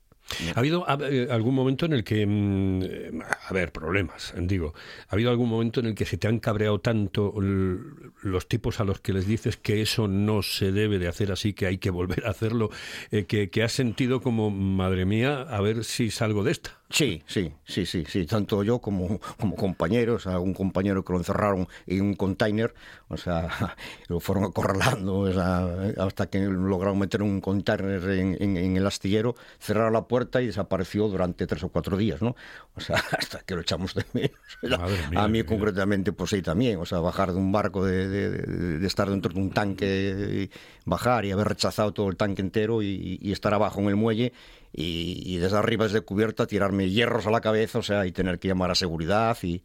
¿Ha 0.56 0.60
habido 0.60 0.90
ha- 0.90 0.98
eh, 1.10 1.28
algún 1.30 1.54
momento 1.54 1.86
en 1.86 1.94
el 1.94 2.04
que, 2.04 2.26
mm, 2.26 3.22
a 3.48 3.54
ver, 3.54 3.72
problemas, 3.72 4.34
digo, 4.38 4.74
ha 5.08 5.14
habido 5.14 5.30
algún 5.30 5.50
momento 5.50 5.80
en 5.80 5.86
el 5.88 5.96
que 5.96 6.06
se 6.06 6.18
te 6.18 6.28
han 6.28 6.40
cabreado 6.40 6.80
tanto 6.80 7.34
los 7.40 8.48
tipos 8.48 8.80
a 8.80 8.84
los 8.86 9.00
que 9.00 9.14
les 9.14 9.28
dices 9.28 9.56
que 9.58 9.82
eso 9.82 10.08
no 10.08 10.42
se 10.42 10.72
debe 10.72 10.98
de 11.00 11.08
hacer 11.08 11.32
así, 11.32 11.54
que 11.54 11.68
hay 11.68 11.78
que 11.78 11.92
volver 11.92 12.26
a 12.26 12.32
hacerlo, 12.32 12.70
eh, 13.12 13.26
que, 13.26 13.50
que 13.50 13.64
has 13.64 13.72
sentido 13.72 14.22
como, 14.22 14.50
madre 14.50 15.06
mía, 15.06 15.42
a 15.42 15.62
ver 15.62 15.84
si 15.84 16.10
salgo 16.10 16.44
de 16.44 16.52
esta? 16.52 16.72
Sí, 16.88 17.24
sí, 17.26 17.52
sí, 17.66 17.86
sí, 17.88 18.06
sí. 18.08 18.28
Tanto 18.28 18.64
yo 18.64 18.80
como, 18.80 19.20
como 19.40 19.56
compañeros, 19.56 20.28
a 20.28 20.40
un 20.40 20.54
compañero 20.54 21.04
que 21.04 21.14
lo 21.14 21.20
encerraron 21.20 21.68
en 21.88 22.02
un 22.04 22.14
container, 22.16 22.76
o 23.08 23.18
sea, 23.18 23.48
lo 24.08 24.20
fueron 24.20 24.44
acorralando 24.46 25.18
o 25.18 25.34
sea, 25.34 25.66
hasta 25.98 26.30
que 26.30 26.40
lograron 26.42 27.00
meter 27.00 27.24
un 27.24 27.42
container 27.42 28.04
en, 28.12 28.38
en- 28.40 28.58
en 28.58 28.78
el 28.78 28.86
astillero, 28.86 29.36
cerraron 29.60 29.94
la 29.94 30.08
puerta 30.08 30.42
y 30.44 30.46
desapareció 30.46 31.08
durante 31.08 31.48
tres 31.48 31.64
o 31.64 31.70
cuatro 31.70 31.98
días, 31.98 32.22
¿no? 32.22 32.36
O 32.76 32.80
sea, 32.82 32.98
hasta 33.18 33.40
que 33.40 33.56
lo 33.56 33.62
echamos 33.62 33.96
de 33.96 34.06
menos. 34.14 34.38
O 34.62 34.68
sea, 34.68 35.08
mía, 35.10 35.24
a 35.24 35.28
mí 35.28 35.44
mira. 35.44 35.44
concretamente, 35.44 36.14
pues 36.14 36.30
sí, 36.30 36.42
también. 36.44 36.78
O 36.80 36.86
sea, 36.86 37.00
bajar 37.00 37.32
de 37.34 37.38
un 37.40 37.52
barco, 37.52 37.84
de, 37.84 38.08
de- 38.08 38.30
de- 38.30 38.80
de 38.80 38.88
estar 38.88 39.10
dentro 39.10 39.34
de 39.34 39.40
un 39.40 39.52
tanque, 39.52 40.50
y 40.54 40.60
bajar 40.86 41.26
y 41.26 41.32
haber 41.32 41.48
rechazado 41.48 41.94
todo 41.94 42.10
el 42.10 42.16
tanque 42.16 42.42
entero 42.44 42.84
y, 42.84 43.18
y 43.22 43.32
estar 43.32 43.54
abajo 43.56 43.80
en 43.82 43.88
el 43.88 43.96
muelle 43.96 44.34
y, 44.76 45.22
y 45.26 45.38
desde 45.38 45.58
arriba, 45.58 45.86
desde 45.86 46.02
cubierta, 46.02 46.46
tirarme 46.48 46.90
hierros 46.90 47.26
a 47.28 47.32
la 47.32 47.40
cabeza, 47.42 47.80
o 47.80 47.84
sea, 47.84 48.06
y 48.06 48.12
tener 48.12 48.40
que 48.40 48.50
llamar 48.50 48.72
a 48.72 48.76
seguridad 48.76 49.38
y, 49.44 49.64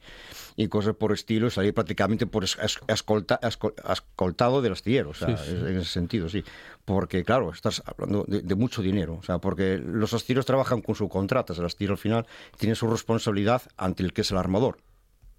y 0.57 0.69
cosas 0.69 0.95
por 0.95 1.13
estilo, 1.13 1.49
y 1.49 1.51
salir 1.51 1.75
prácticamente 1.75 2.27
por 2.27 2.45
es- 2.45 2.57
es- 2.63 2.79
escolta- 2.87 3.41
escol- 3.43 3.75
escoltado 3.93 4.63
del 4.63 4.73
astillero, 4.73 5.11
o 5.11 5.15
sea, 5.15 5.37
Sí, 5.37 5.45
sí. 5.51 5.57
es- 5.57 5.63
en 5.63 5.77
ese 5.79 5.91
sentido, 5.91 6.29
sí. 6.29 6.45
Porque, 6.85 7.25
claro, 7.25 7.51
estás 7.53 7.83
hablando 7.87 8.25
de, 8.29 8.43
de 8.43 8.55
mucho 8.55 8.83
dinero, 8.83 9.17
o 9.21 9.23
sea, 9.23 9.39
porque 9.39 9.79
los 9.79 10.15
astilleros 10.15 10.47
trabajan 10.47 10.81
con 10.81 10.95
subcontratas, 10.95 11.59
el 11.59 11.65
astillero 11.65 11.95
al 11.95 11.99
final 11.99 12.27
tiene 12.59 12.75
su 12.75 12.87
responsabilidad 12.89 13.63
ante 13.77 14.03
el 14.03 14.13
que 14.13 14.21
es 14.23 14.31
el 14.31 14.39
armador. 14.39 14.79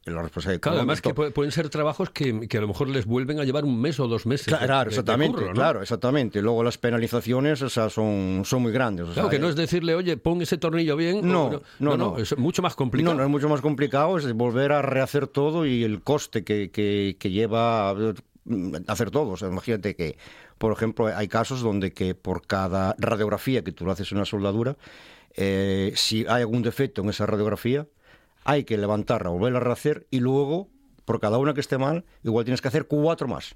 La 0.05 0.24
responsabilidad 0.24 0.62
Claro, 0.62 0.77
además 0.79 1.00
que 1.00 1.13
pueden 1.13 1.51
ser 1.51 1.70
trabajos 1.70 2.10
que, 2.10 2.48
que 2.48 2.58
a 2.58 2.62
lo 2.62 2.67
mejor 2.67 2.89
les 2.89 3.05
vuelven 3.05 3.39
a 3.39 3.43
llevar 3.43 3.65
un 3.65 3.79
mes 3.79 4.00
o 4.00 4.08
dos 4.08 4.25
meses. 4.25 4.48
Claro, 4.48 4.86
de- 4.86 4.89
exactamente, 4.89 5.36
curro, 5.38 5.48
¿no? 5.50 5.53
claro, 5.53 5.81
exactamente. 5.84 6.41
Luego 6.41 6.63
las 6.63 6.79
penalizaciones 6.79 7.62
o 7.62 7.70
sea, 7.70 7.88
son, 7.91 8.41
son 8.43 8.63
muy 8.63 8.72
grandes. 8.72 9.10
o 9.10 9.13
Claro, 9.13 9.29
sea, 9.29 9.38
que 9.38 9.39
no 9.39 9.46
eh, 9.48 9.51
es 9.51 9.55
decirle, 9.55 9.93
oye, 9.93 10.17
pon 10.17 10.41
ese 10.41 10.58
tornillo 10.58 10.96
bien. 10.96 11.17
o- 11.20 11.22
No, 11.22 11.62
no, 11.79 11.98
no. 11.98 12.17
es 12.17 12.36
mucho 12.36 12.63
más 12.63 12.74
complicado. 12.75 13.13
No, 13.13 13.20
no, 13.20 13.25
es 13.25 13.29
mucho 13.29 13.48
más 13.48 13.62
complicado, 13.62 14.17
es 14.17 14.34
volver 14.34 14.72
a 14.72 14.81
rehacer 14.81 15.27
todo 15.27 15.67
y 15.67 15.84
el 15.84 16.01
coste 16.01 16.43
que, 16.43 16.72
que, 16.72 17.15
que 17.20 17.29
lleva 17.29 17.93
mm, 18.46 18.75
hacer 18.88 19.12
todo. 19.12 19.29
O 19.29 19.38
sea, 19.38 19.50
imagínate 19.50 19.96
que, 19.96 20.17
por 20.58 20.74
ejemplo, 20.74 21.15
hay 21.15 21.27
casos 21.27 21.62
donde 21.62 21.91
que 21.93 22.15
por 22.15 22.48
cada 22.48 22.96
radiografía 22.98 23.63
que 23.63 23.72
tú 23.72 23.86
le 23.86 23.91
haces 23.91 24.12
en 24.12 24.17
una 24.17 24.25
soldadura, 24.25 24.77
eh, 25.36 25.93
si 25.96 26.22
hay 26.27 26.41
algún 26.41 26.63
defecto 26.63 27.03
en 27.03 27.10
esa 27.10 27.27
radiografía, 27.27 27.86
hay 28.43 28.63
que 28.63 28.77
levantarla, 28.77 29.29
volverla 29.29 29.60
a 29.60 29.63
rehacer 29.63 30.07
y 30.12 30.19
luego, 30.19 30.69
por 31.05 31.19
cada 31.19 31.38
una 31.38 31.53
que 31.53 31.62
esté 31.62 31.77
mal, 31.77 32.05
igual 32.24 32.45
tienes 32.45 32.62
que 32.62 32.67
hacer 32.67 32.88
cuatro 32.88 33.27
más. 33.27 33.55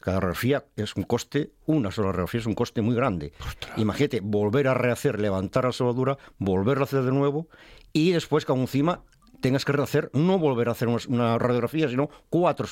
Cada 0.00 0.18
radiografía 0.18 0.64
es 0.74 0.96
un 0.96 1.04
coste, 1.04 1.52
una 1.64 1.92
sola 1.92 2.08
radiografía 2.08 2.40
es 2.40 2.46
un 2.46 2.54
coste 2.54 2.82
muy 2.82 2.96
grande. 2.96 3.32
Imagínate, 3.76 4.20
volver 4.20 4.66
a 4.66 4.74
rehacer, 4.74 5.20
levantar 5.20 5.64
la 5.64 5.72
soldadura, 5.72 6.18
volverla 6.38 6.82
a 6.82 6.84
hacer 6.84 7.02
de 7.02 7.12
nuevo 7.12 7.48
y 7.92 8.10
después 8.10 8.44
que 8.44 8.50
aún 8.50 8.62
encima 8.62 9.04
tengas 9.42 9.64
que 9.64 9.72
rehacer, 9.72 10.10
no 10.14 10.38
volver 10.38 10.68
a 10.68 10.72
hacer 10.72 10.88
una, 10.88 11.38
radiografía, 11.38 11.88
sino 11.88 12.08
cuatro 12.30 12.66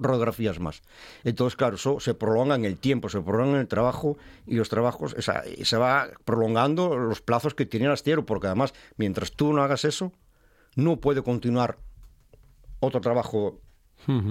radiografías 0.00 0.58
más. 0.58 0.82
Entonces, 1.22 1.56
claro, 1.56 1.76
eso 1.76 2.00
se 2.00 2.14
prolonga 2.14 2.56
en 2.56 2.64
el 2.64 2.78
tiempo, 2.78 3.08
se 3.08 3.20
prolonga 3.20 3.54
en 3.54 3.60
el 3.60 3.68
trabajo 3.68 4.16
y 4.46 4.56
los 4.56 4.68
trabajos, 4.68 5.14
o 5.16 5.22
sea, 5.22 5.44
se 5.62 5.76
va 5.76 6.08
prolongando 6.24 6.96
los 6.96 7.20
plazos 7.20 7.54
que 7.54 7.66
tiene 7.66 7.86
el 7.86 7.92
astillero, 7.92 8.26
porque 8.26 8.48
además, 8.48 8.74
mientras 8.96 9.32
tú 9.32 9.52
no 9.52 9.62
hagas 9.62 9.84
eso, 9.84 10.12
no 10.76 10.96
puede 11.00 11.22
continuar 11.22 11.78
otro 12.80 13.00
trabajo 13.00 13.60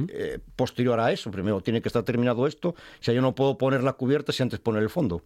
eh, 0.10 0.40
posterior 0.56 1.00
a 1.00 1.12
eso. 1.12 1.32
Primero 1.32 1.62
tiene 1.62 1.82
que 1.82 1.90
estar 1.90 2.04
terminado 2.04 2.46
esto. 2.48 2.70
O 2.70 2.76
sea, 3.00 3.14
yo 3.14 3.22
no 3.22 3.34
puedo 3.36 3.58
poner 3.58 3.84
la 3.84 3.94
cubierta 3.94 4.32
si 4.32 4.44
antes 4.44 4.60
poner 4.60 4.84
el 4.84 4.90
fondo. 4.90 5.24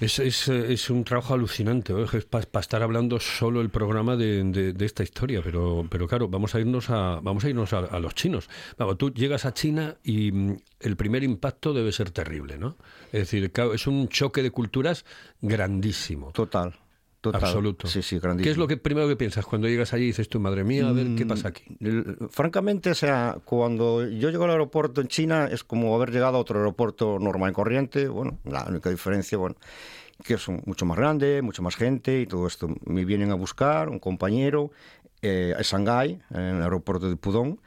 Es, 0.00 0.18
es, 0.18 0.48
eh, 0.48 0.72
es 0.72 0.90
un 0.90 1.04
trabajo 1.04 1.34
alucinante, 1.34 1.94
para 2.28 2.60
estar 2.60 2.82
hablando 2.82 3.20
solo 3.20 3.60
el 3.60 3.70
programa 3.70 4.16
de, 4.16 4.42
de- 4.42 4.72
de 4.72 4.84
esta 4.84 5.04
historia, 5.04 5.40
pero, 5.42 5.86
pero 5.88 6.08
claro, 6.08 6.26
vamos 6.28 6.54
a 6.56 6.60
irnos 6.60 6.90
a, 6.90 7.20
vamos 7.22 7.44
a, 7.44 7.48
irnos 7.48 7.72
a, 7.72 7.78
a 7.78 8.00
los 8.00 8.14
chinos. 8.16 8.48
Vamos, 8.76 8.98
tú 8.98 9.12
llegas 9.12 9.44
a 9.44 9.54
China 9.54 9.96
y 10.02 10.32
mm, 10.32 10.56
el 10.80 10.96
primer 10.96 11.22
impacto 11.22 11.72
debe 11.72 11.92
ser 11.92 12.10
terrible, 12.10 12.58
¿no? 12.58 12.76
Es 13.12 13.20
decir, 13.30 13.52
es 13.72 13.86
un 13.86 14.08
choque 14.08 14.42
de 14.42 14.50
culturas 14.50 15.04
grandísimo. 15.40 16.32
Total. 16.32 16.74
Total. 17.20 17.44
Absoluto. 17.44 17.86
Sí, 17.86 18.00
sí, 18.00 18.18
grandísimo. 18.18 18.44
¿Qué 18.44 18.50
es 18.50 18.56
lo 18.56 18.66
que 18.66 18.78
primero 18.78 19.06
que 19.06 19.14
piensas 19.14 19.44
cuando 19.44 19.68
llegas 19.68 19.92
allí 19.92 20.04
y 20.04 20.06
dices 20.06 20.30
tú, 20.30 20.40
madre 20.40 20.64
mía, 20.64 20.88
a 20.88 20.92
ver 20.92 21.14
qué 21.16 21.26
pasa 21.26 21.48
aquí? 21.48 21.64
Francamente, 22.30 22.90
o 22.90 22.94
sea, 22.94 23.36
cuando 23.44 24.08
yo 24.08 24.30
llego 24.30 24.44
al 24.44 24.52
aeropuerto 24.52 25.02
en 25.02 25.08
China 25.08 25.46
es 25.52 25.62
como 25.62 25.94
haber 25.94 26.12
llegado 26.12 26.38
a 26.38 26.40
otro 26.40 26.58
aeropuerto 26.58 27.18
normal 27.18 27.50
y 27.50 27.52
corriente. 27.52 28.08
Bueno, 28.08 28.38
la 28.44 28.64
única 28.64 28.88
diferencia, 28.88 29.36
bueno, 29.36 29.56
que 30.24 30.34
es 30.34 30.48
mucho 30.48 30.86
más 30.86 30.96
grande, 30.96 31.42
mucha 31.42 31.60
más 31.60 31.76
gente 31.76 32.22
y 32.22 32.26
todo 32.26 32.46
esto. 32.46 32.68
Me 32.86 33.04
vienen 33.04 33.30
a 33.32 33.34
buscar 33.34 33.90
un 33.90 33.98
compañero 33.98 34.70
eh, 35.20 35.54
a 35.58 35.60
Shanghái, 35.60 36.18
en 36.30 36.40
el 36.40 36.62
aeropuerto 36.62 37.10
de 37.10 37.16
Pudong, 37.16 37.58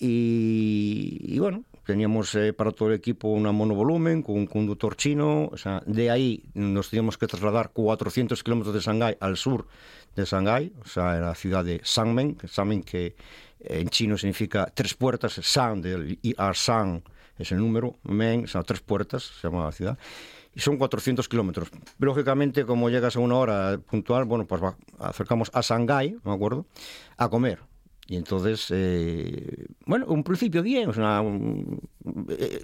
y, 0.00 1.18
y 1.22 1.38
bueno, 1.38 1.62
teníamos 1.86 2.34
eh, 2.34 2.52
para 2.52 2.72
todo 2.72 2.88
el 2.90 2.94
equipo 2.96 3.28
una 3.28 3.52
monovolumen 3.52 4.22
con 4.22 4.36
un 4.36 4.46
conductor 4.46 4.96
chino. 4.96 5.46
O 5.52 5.56
sea, 5.56 5.82
de 5.86 6.10
ahí 6.10 6.42
nos 6.54 6.90
teníamos 6.90 7.16
que 7.16 7.26
trasladar 7.26 7.70
400 7.70 8.42
kilómetros 8.42 8.74
de 8.74 8.80
Shanghái 8.80 9.16
al 9.20 9.36
sur 9.36 9.66
de 10.14 10.24
Shanghái, 10.24 10.72
o 10.82 10.86
sea, 10.88 11.16
en 11.16 11.22
la 11.22 11.34
ciudad 11.34 11.64
de 11.64 11.80
Xiamen, 11.84 12.38
Xiamen 12.46 12.82
que 12.82 13.06
eh, 13.06 13.14
en 13.80 13.88
chino 13.88 14.16
significa 14.18 14.70
tres 14.74 14.94
puertas, 14.94 15.38
Shang 15.38 15.80
del 15.82 16.18
IR 16.22 16.52
Shang 16.54 17.02
es 17.38 17.52
el 17.52 17.58
número, 17.58 17.96
Men, 18.02 18.44
o 18.44 18.46
sea, 18.46 18.62
tres 18.62 18.80
puertas, 18.80 19.22
se 19.24 19.46
llama 19.48 19.64
la 19.64 19.72
ciudad. 19.72 19.98
Y 20.54 20.60
son 20.60 20.78
400 20.78 21.28
kilómetros. 21.28 21.68
Lógicamente, 21.98 22.64
como 22.64 22.88
llegas 22.88 23.14
a 23.16 23.20
una 23.20 23.34
hora 23.36 23.78
puntual, 23.90 24.24
bueno, 24.24 24.46
pues 24.46 24.62
va- 24.62 24.78
acercamos 24.98 25.50
a 25.52 25.60
Shanghái, 25.60 26.16
me 26.24 26.32
acuerdo, 26.32 26.64
a 27.18 27.28
comer. 27.28 27.58
Y 28.08 28.16
entonces, 28.16 28.66
eh, 28.70 29.66
bueno, 29.84 30.06
un 30.06 30.22
principio 30.22 30.62
bien, 30.62 30.88
o 30.88 30.92
sea, 30.92 31.20
un- 31.20 31.80
eh, 32.28 32.62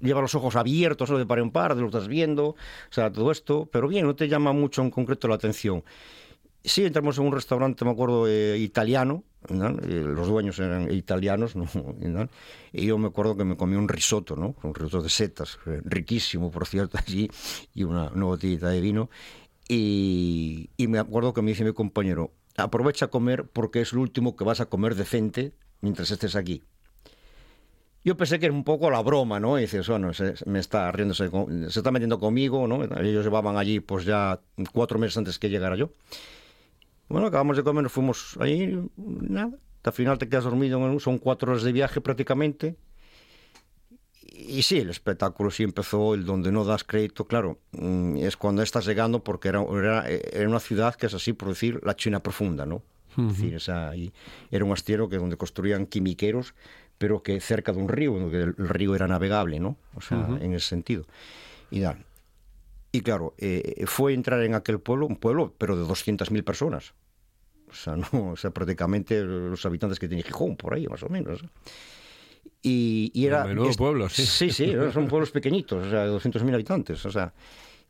lleva 0.00 0.20
los 0.20 0.34
ojos 0.34 0.56
abiertos 0.56 1.08
de 1.10 1.24
par 1.26 1.38
en 1.38 1.50
par, 1.50 1.74
de 1.74 1.80
lo 1.80 1.86
estás 1.86 2.06
viendo, 2.06 2.48
o 2.48 2.56
sea, 2.90 3.10
todo 3.10 3.30
esto, 3.32 3.66
pero 3.72 3.88
bien, 3.88 4.04
no 4.06 4.14
te 4.14 4.28
llama 4.28 4.52
mucho 4.52 4.82
en 4.82 4.90
concreto 4.90 5.26
la 5.28 5.36
atención. 5.36 5.84
Sí, 6.64 6.84
entramos 6.84 7.18
en 7.18 7.26
un 7.26 7.32
restaurante, 7.32 7.84
me 7.84 7.90
acuerdo, 7.90 8.26
eh, 8.26 8.58
italiano, 8.58 9.24
¿no? 9.50 9.68
Eh, 9.80 10.02
los 10.06 10.28
dueños 10.28 10.58
eran 10.58 10.90
italianos, 10.90 11.56
¿no? 11.56 11.66
¿no? 12.00 12.28
y 12.72 12.86
yo 12.86 12.96
me 12.98 13.08
acuerdo 13.08 13.36
que 13.36 13.44
me 13.44 13.56
comí 13.56 13.76
un 13.76 13.88
risotto, 13.88 14.34
¿no? 14.36 14.54
un 14.62 14.74
risotto 14.74 15.02
de 15.02 15.10
setas, 15.10 15.58
eh, 15.66 15.80
riquísimo, 15.84 16.50
por 16.50 16.66
cierto, 16.66 16.98
allí, 17.06 17.30
y 17.74 17.84
una, 17.84 18.08
una 18.10 18.24
botellita 18.26 18.68
de 18.70 18.80
vino, 18.80 19.10
y, 19.68 20.70
y 20.76 20.86
me 20.88 20.98
acuerdo 20.98 21.32
que 21.34 21.42
me 21.42 21.50
dice 21.50 21.64
mi 21.64 21.72
compañero, 21.72 22.32
aprovecha 22.56 23.06
a 23.06 23.08
comer 23.08 23.44
porque 23.46 23.80
es 23.80 23.92
lo 23.92 24.00
último 24.00 24.36
que 24.36 24.44
vas 24.44 24.60
a 24.60 24.66
comer 24.66 24.94
decente 24.94 25.52
mientras 25.80 26.10
estés 26.10 26.36
aquí. 26.36 26.62
Yo 28.04 28.16
pensé 28.18 28.38
que 28.38 28.46
era 28.46 28.54
un 28.54 28.64
poco 28.64 28.90
la 28.90 29.00
broma, 29.00 29.40
¿no? 29.40 29.58
Y 29.58 29.62
dices, 29.62 29.88
bueno, 29.88 30.12
se, 30.12 30.34
me 30.44 30.58
está 30.58 30.92
riéndose, 30.92 31.30
con- 31.30 31.70
se 31.70 31.80
está 31.80 31.90
metiendo 31.90 32.18
conmigo, 32.18 32.66
¿no? 32.68 32.84
Ellos 33.00 33.24
llevaban 33.24 33.56
allí, 33.56 33.80
pues 33.80 34.04
ya 34.04 34.40
cuatro 34.72 34.98
meses 34.98 35.16
antes 35.16 35.38
que 35.38 35.48
llegara 35.48 35.74
yo. 35.76 35.90
Bueno, 37.08 37.28
acabamos 37.28 37.56
de 37.56 37.62
comer, 37.62 37.82
nos 37.82 37.92
fuimos 37.92 38.36
ahí, 38.40 38.78
nada. 38.96 39.52
Al 39.82 39.92
final 39.92 40.18
te 40.18 40.28
quedas 40.28 40.44
dormido, 40.44 40.98
son 41.00 41.18
cuatro 41.18 41.52
horas 41.52 41.62
de 41.62 41.72
viaje 41.72 42.00
prácticamente. 42.00 42.76
Y 44.36 44.62
sí, 44.62 44.78
el 44.78 44.90
espectáculo 44.90 45.50
sí 45.50 45.62
empezó, 45.62 46.14
el 46.14 46.24
donde 46.24 46.50
no 46.50 46.64
das 46.64 46.84
crédito, 46.84 47.26
claro, 47.26 47.58
mm, 47.72 48.16
es 48.16 48.36
cuando 48.36 48.62
estás 48.62 48.84
llegando 48.86 49.22
porque 49.22 49.48
era, 49.48 49.62
era, 49.62 50.08
era 50.08 50.48
una 50.48 50.60
ciudad 50.60 50.94
que 50.96 51.06
es 51.06 51.14
así, 51.14 51.32
por 51.32 51.48
decir, 51.48 51.80
la 51.84 51.94
China 51.94 52.20
profunda, 52.20 52.66
¿no? 52.66 52.82
Es 53.16 53.36
decir, 53.36 53.54
esa, 53.54 53.90
ahí 53.90 54.12
era 54.50 54.64
un 54.64 54.72
astillero 54.72 55.08
que 55.08 55.18
donde 55.18 55.36
construían 55.36 55.86
quimiqueros, 55.86 56.54
pero 56.98 57.22
que 57.22 57.40
cerca 57.40 57.72
de 57.72 57.78
un 57.78 57.88
río, 57.88 58.12
donde 58.12 58.42
el, 58.42 58.54
el 58.58 58.68
río 58.68 58.94
era 58.96 59.06
navegable, 59.06 59.60
¿no? 59.60 59.76
O 59.94 60.00
sea, 60.00 60.26
en 60.40 60.52
ese 60.52 60.68
sentido. 60.68 61.04
Y 61.70 61.80
da. 61.80 61.96
Y 62.92 63.00
claro, 63.00 63.34
eh, 63.38 63.84
fue 63.86 64.14
entrar 64.14 64.40
en 64.42 64.54
aquel 64.54 64.78
pueblo, 64.80 65.06
un 65.06 65.16
pueblo, 65.16 65.52
pero 65.58 65.76
de 65.76 65.84
200.000 65.84 66.44
personas. 66.44 66.94
O 67.68 67.74
sea, 67.74 67.96
no, 68.12 68.30
o 68.30 68.36
sea, 68.36 68.50
prácticamente 68.50 69.22
los 69.22 69.64
habitantes 69.66 69.98
que 69.98 70.08
tiene 70.08 70.22
Gijón, 70.22 70.56
por 70.56 70.74
ahí, 70.74 70.86
más 70.86 71.02
o 71.02 71.08
menos. 71.08 71.44
Y, 72.62 73.10
y 73.14 73.26
era... 73.26 73.44
Menudo 73.44 73.70
pueblo, 73.72 74.08
sí. 74.08 74.24
Sí, 74.24 74.50
sí, 74.50 74.72
son 74.92 75.08
pueblos 75.08 75.30
pequeñitos, 75.30 75.86
o 75.86 75.90
sea, 75.90 76.04
de 76.06 76.10
200.000 76.10 76.54
habitantes, 76.54 77.04
o 77.06 77.10
sea... 77.10 77.32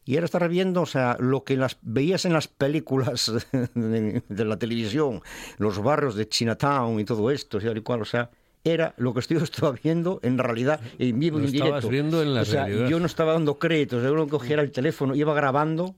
Y 0.07 0.17
era 0.17 0.27
estar 0.27 0.47
viendo, 0.51 0.83
o 0.83 0.87
sea, 0.87 1.17
lo 1.19 1.45
que 1.45 1.57
las 1.57 1.79
veías 1.81 2.27
en 2.27 2.35
las 2.35 2.47
películas 2.47 3.33
de, 3.75 4.23
de 4.29 4.45
la 4.45 4.59
televisión, 4.59 5.23
los 5.57 5.83
barrios 5.83 6.15
de 6.15 6.29
Chinatown 6.29 7.01
y 7.01 7.05
todo 7.07 7.31
esto, 7.31 7.57
o 7.57 7.61
sea, 7.63 7.73
y 7.75 7.81
cual, 7.81 8.03
o 8.03 8.05
sea, 8.05 8.31
era 8.65 8.95
lo 8.97 9.13
que 9.15 9.21
yo 9.23 9.39
estaba 9.39 9.73
viendo 9.73 10.21
en 10.23 10.39
realidad, 10.39 10.81
en 10.99 11.19
vivo 11.19 11.39
y 11.39 11.43
Lo 11.43 11.47
en 11.47 11.53
directo. 11.53 11.89
viendo 11.89 12.23
en 12.23 12.35
la 12.35 12.43
o 12.43 12.45
sea, 12.45 12.67
realidad. 12.67 12.89
yo 12.89 12.99
no 12.99 13.07
estaba 13.07 13.33
dando 13.33 13.59
créditos, 13.59 14.03
yo 14.03 14.15
no 14.15 14.27
cogía 14.29 14.61
el 14.61 14.73
teléfono, 14.73 15.15
iba 15.15 15.35
grabando, 15.35 15.85
o 15.85 15.97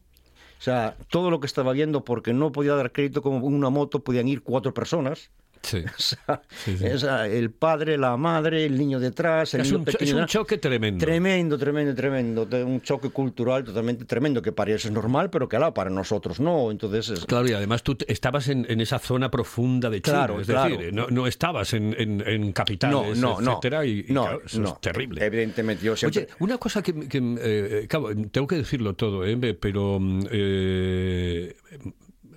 sea, 0.63 0.97
todo 1.11 1.31
lo 1.31 1.39
que 1.41 1.47
estaba 1.47 1.73
viendo, 1.73 2.05
porque 2.05 2.33
no 2.33 2.53
podía 2.53 2.75
dar 2.75 2.93
crédito 2.93 3.23
como 3.23 3.47
en 3.49 3.55
una 3.55 3.71
moto 3.71 4.05
podían 4.05 4.27
ir 4.29 4.43
cuatro 4.43 4.75
personas. 4.75 5.31
Sí. 5.67 5.83
O 5.97 5.99
sea, 6.01 6.43
Sí, 6.65 6.77
sí. 6.79 6.99
sea, 6.99 7.27
el 7.27 7.51
padre, 7.51 7.99
la 7.99 8.17
madre, 8.17 8.65
el 8.67 8.79
niño 8.79 9.01
detrás, 9.01 9.53
el 9.55 9.63
Es 9.63 9.67
niño 9.67 9.79
un, 9.81 9.85
cho- 9.85 9.91
es 9.91 9.97
pequeño 9.99 10.17
un 10.19 10.27
choque 10.27 10.59
tremendo. 10.59 11.05
Tremendo, 11.05 11.59
tremendo, 11.59 11.95
tremendo. 11.95 12.49
Un 12.65 12.81
choque 12.83 13.11
cultural 13.11 13.65
totalmente 13.65 14.05
tremendo 14.05 14.41
que 14.41 14.53
para 14.53 14.71
ellos 14.71 14.85
es 14.85 14.93
normal, 14.93 15.29
pero 15.31 15.49
que 15.49 15.57
claro, 15.57 15.75
para 15.75 15.91
nosotros 15.91 16.39
no. 16.41 16.71
Entonces, 16.71 17.11
es- 17.11 17.25
Claro, 17.27 17.49
y 17.49 17.53
además 17.53 17.83
tú 17.83 17.97
estabas 18.07 18.49
en, 18.49 18.65
en 18.69 18.81
esa 18.81 18.99
zona 18.99 19.31
profunda 19.31 19.91
de 19.91 20.01
China, 20.01 20.17
Claro, 20.19 20.41
es 20.41 20.47
claro. 20.47 20.77
decir, 20.77 20.95
no, 20.95 21.09
no 21.09 21.27
estabas 21.27 21.73
en, 21.75 21.95
en, 21.99 22.21
en 22.27 22.53
capitales, 22.53 23.19
no, 23.19 23.35
no, 23.37 23.41
no. 23.41 23.51
etcétera, 23.53 23.85
y, 23.85 23.99
y 24.01 24.05
claro, 24.05 24.43
eso 24.47 24.63
es 24.63 24.81
terrible. 24.81 25.25
Evidentemente, 25.25 25.85
yo 25.85 25.97
siempre. 25.97 26.23
Oye, 26.25 26.33
una 26.41 26.59
cosa 26.59 26.83
que, 26.83 27.09
que, 27.09 27.19
eh, 27.41 27.87
claro, 27.89 28.11
tengo 28.31 28.47
que 28.47 28.57
decirlo 28.57 28.95
todo, 28.95 29.25
¿eh? 29.27 29.37
pero 29.61 29.99
mm, 30.01 30.21
eh, 30.31 31.57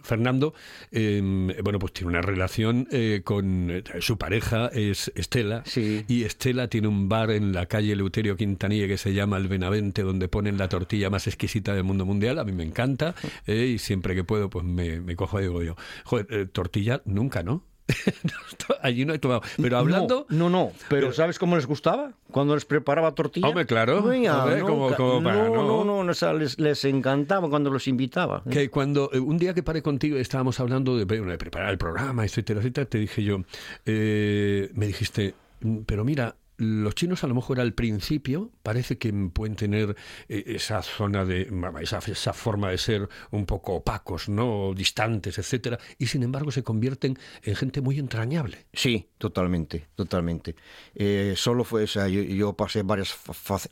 Fernando, 0.04 0.54
eh, 0.92 1.22
bueno, 1.64 1.80
pues 1.80 1.94
tiene 1.94 2.10
una 2.10 2.22
relación 2.22 2.88
eh, 2.92 3.22
con 3.24 3.70
eh, 3.72 3.84
su 4.00 4.18
pareja, 4.18 4.68
es 4.74 5.12
Estela, 5.16 5.64
Sí. 5.66 6.06
y 6.08 6.24
Estela 6.24 6.68
tiene 6.68 6.88
un 6.88 7.10
bar 7.10 7.32
en 7.32 7.54
la 7.54 7.66
calle 7.66 7.96
Leuterio 7.96 8.36
Quintanilla 8.36 8.88
que 8.88 8.98
se 8.98 9.14
llama 9.14 9.38
El 9.38 9.48
Benavente, 9.48 10.02
donde 10.02 10.28
ponen 10.28 10.58
la 10.58 10.70
tortilla 10.70 11.10
más 11.10 11.28
exquisita 11.28 11.74
del 11.74 11.84
mundo 11.84 12.06
mundial, 12.06 12.40
a 12.40 12.44
mí 12.44 12.52
me 12.52 12.64
encanta, 12.64 13.16
eh, 13.48 13.66
y 13.76 13.78
siempre 13.78 14.16
que 14.16 14.24
puedo, 14.24 14.50
pues 14.50 14.66
me, 14.66 15.00
me 15.02 15.16
cojo 15.16 15.40
y 15.40 15.44
digo 15.44 15.64
yo, 15.64 15.76
joder, 16.06 16.28
eh, 16.30 16.46
tortilla 16.52 17.02
nunca, 17.06 17.44
¿no? 17.44 17.64
Allí 18.82 19.04
no 19.06 19.14
he 19.14 19.20
tomado. 19.20 19.42
Pero 19.62 19.78
hablando... 19.78 20.26
No, 20.30 20.50
no, 20.50 20.68
no, 20.68 20.72
pero 20.90 21.12
¿sabes 21.12 21.40
cómo 21.40 21.56
les 21.56 21.66
gustaba? 21.66 22.12
Cuando 22.32 22.54
les 22.56 22.66
preparaba 22.66 23.14
tortilla. 23.16 23.48
Hombre, 23.48 23.66
claro. 23.66 24.04
Venga, 24.04 24.44
Hombre, 24.44 24.60
no, 24.60 24.66
como- 24.68 24.96
como 24.96 25.24
para, 25.24 25.36
no, 25.50 25.56
¿no? 25.56 25.64
no, 25.64 25.84
no, 25.84 26.04
no, 26.04 26.12
o 26.12 26.14
sea, 26.14 26.34
les, 26.34 26.60
les 26.60 26.86
encantaba 26.86 27.50
cuando 27.50 27.70
los 27.72 27.88
invitaba. 27.88 28.44
Que 28.50 28.70
cuando 28.70 29.10
eh, 29.12 29.20
un 29.20 29.38
día 29.38 29.54
que 29.54 29.64
paré 29.64 29.82
contigo 29.82 30.18
estábamos 30.18 30.60
hablando 30.60 30.96
de, 30.98 31.06
de 31.06 31.38
preparar 31.38 31.72
el 31.72 31.78
programa, 31.78 32.24
etcétera, 32.26 32.60
etcétera, 32.60 32.86
te 32.88 33.00
dije 33.00 33.24
yo, 33.24 33.42
eh, 33.86 34.70
me 34.76 34.86
dijiste, 34.88 35.34
"Mm, 35.62 35.80
pero 35.86 36.04
mira, 36.06 36.36
los 36.60 36.94
chinos 36.94 37.24
a 37.24 37.28
lo 37.28 37.36
mejor 37.36 37.60
al 37.60 37.74
principio 37.74 38.52
parece 38.64 38.98
que 38.98 39.14
pueden 39.34 39.56
tener 39.56 39.96
eh, 40.28 40.44
esa 40.48 40.82
zona 40.82 41.24
de, 41.24 41.50
esa, 41.82 42.00
esa 42.00 42.34
forma 42.34 42.70
de 42.70 42.78
ser 42.78 43.08
un 43.32 43.46
poco 43.46 43.76
opacos, 43.76 44.28
¿no? 44.28 44.74
distantes, 44.76 45.38
etcétera, 45.38 45.80
y 45.98 46.08
sin 46.08 46.22
embargo 46.22 46.52
se 46.52 46.64
convierten 46.64 47.18
en 47.44 47.56
gente 47.56 47.82
muy 47.82 47.98
entrañable. 47.98 48.66
Sí, 48.74 49.08
totalmente, 49.18 49.88
totalmente. 49.96 50.56
Eh, 50.96 51.34
solo 51.38 51.64
fue, 51.64 51.84
o 51.84 51.88
sea, 51.88 52.08
yo, 52.10 52.22
yo 52.22 52.54
pasé 52.54 52.84
varias, 52.84 53.18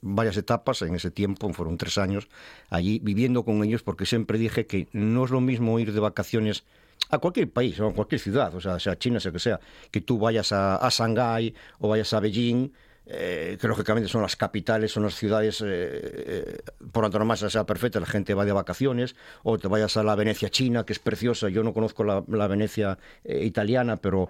varias 0.01 0.37
etapas 0.37 0.81
en 0.81 0.95
ese 0.95 1.11
tiempo, 1.11 1.51
fueron 1.53 1.77
tres 1.77 1.97
años, 1.97 2.29
allí 2.69 2.99
viviendo 3.03 3.43
con 3.43 3.63
ellos, 3.63 3.83
porque 3.83 4.05
siempre 4.05 4.37
dije 4.37 4.65
que 4.65 4.87
no 4.93 5.25
es 5.25 5.31
lo 5.31 5.41
mismo 5.41 5.77
ir 5.79 5.91
de 5.91 5.99
vacaciones 5.99 6.63
a 7.09 7.17
cualquier 7.19 7.49
país 7.51 7.79
o 7.79 7.87
a 7.87 7.93
cualquier 7.93 8.19
ciudad, 8.21 8.53
o 8.55 8.61
sea, 8.61 8.79
sea 8.79 8.97
China, 8.97 9.19
sea 9.19 9.31
que 9.31 9.39
sea, 9.39 9.59
que 9.91 10.01
tú 10.01 10.17
vayas 10.19 10.51
a, 10.51 10.75
a 10.77 10.89
Shanghái 10.89 11.53
o 11.79 11.87
vayas 11.89 12.11
a 12.13 12.19
Beijing, 12.19 12.71
eh, 13.09 13.57
que 13.61 13.67
lógicamente 13.69 14.09
son 14.09 14.21
las 14.21 14.35
capitales, 14.35 14.91
son 14.91 15.03
las 15.03 15.15
ciudades 15.15 15.61
eh, 15.61 15.65
eh, 15.67 16.57
por 16.91 17.05
antonomasia 17.05 17.49
sea 17.49 17.65
perfecta, 17.65 17.99
la 18.01 18.05
gente 18.05 18.33
va 18.33 18.43
de 18.43 18.51
vacaciones, 18.51 19.15
o 19.43 19.57
te 19.57 19.69
vayas 19.69 19.95
a 19.95 20.03
la 20.03 20.15
Venecia 20.15 20.49
china, 20.49 20.85
que 20.85 20.91
es 20.93 20.99
preciosa, 20.99 21.47
yo 21.47 21.63
no 21.63 21.73
conozco 21.73 22.03
la, 22.03 22.23
la 22.27 22.47
Venecia 22.47 22.97
eh, 23.23 23.45
italiana, 23.45 23.97
pero 23.97 24.29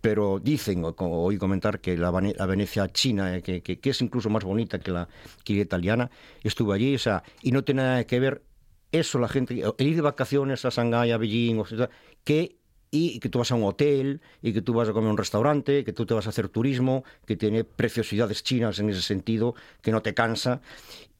pero 0.00 0.38
dicen, 0.38 0.84
o 0.84 0.94
oí 0.96 1.38
comentar 1.38 1.80
que 1.80 1.96
la, 1.96 2.12
la 2.12 2.46
Venecia 2.46 2.86
china, 2.88 3.34
eh, 3.36 3.42
que, 3.42 3.62
que- 3.62 3.80
que 3.80 3.90
es 3.90 4.00
incluso 4.00 4.30
más 4.30 4.44
bonita 4.44 4.78
que 4.78 4.92
la, 4.92 5.08
que 5.42 5.54
italiana, 5.54 6.08
estuve 6.44 6.76
allí, 6.76 6.94
o 6.94 6.98
sea, 7.00 7.24
y 7.42 7.50
no 7.50 7.64
tiene 7.64 7.82
nada 7.82 8.04
que 8.04 8.20
ver 8.20 8.42
eso, 8.92 9.18
la 9.18 9.28
gente, 9.28 9.62
el 9.78 9.86
ir 9.86 9.96
de 9.96 10.02
vacaciones 10.02 10.64
a 10.64 10.70
Shanghái, 10.70 11.10
a 11.10 11.18
Beijing, 11.18 11.64
sea, 11.64 11.90
que 12.24 12.56
y 12.90 13.20
que 13.20 13.28
tú 13.28 13.38
vas 13.38 13.50
a 13.52 13.54
un 13.54 13.64
hotel 13.64 14.20
y 14.40 14.52
que 14.52 14.62
tú 14.62 14.72
vas 14.72 14.88
a 14.88 14.92
comer 14.92 15.08
a 15.08 15.12
un 15.12 15.18
restaurante, 15.18 15.84
que 15.84 15.92
tú 15.92 16.06
te 16.06 16.14
vas 16.14 16.26
a 16.26 16.30
hacer 16.30 16.48
turismo, 16.48 17.04
que 17.26 17.36
tiene 17.36 17.64
preciosidades 17.64 18.42
chinas 18.42 18.78
en 18.78 18.88
ese 18.88 19.02
sentido, 19.02 19.54
que 19.82 19.92
no 19.92 20.00
te 20.00 20.14
cansa. 20.14 20.62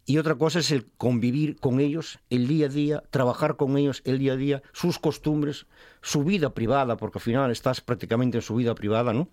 Y 0.06 0.16
otra 0.16 0.36
cosa 0.36 0.60
es 0.60 0.70
el 0.70 0.86
convivir 0.96 1.56
con 1.60 1.80
ellos 1.80 2.20
el 2.30 2.48
día 2.48 2.66
a 2.66 2.68
día, 2.70 3.02
trabajar 3.10 3.56
con 3.56 3.76
ellos 3.76 4.00
el 4.06 4.18
día 4.18 4.32
a 4.32 4.36
día, 4.36 4.62
sus 4.72 4.98
costumbres, 4.98 5.66
su 6.00 6.24
vida 6.24 6.54
privada, 6.54 6.96
porque 6.96 7.18
al 7.18 7.22
final 7.22 7.50
estás 7.50 7.82
prácticamente 7.82 8.38
en 8.38 8.42
su 8.42 8.54
vida 8.54 8.74
privada, 8.74 9.12
¿no? 9.12 9.28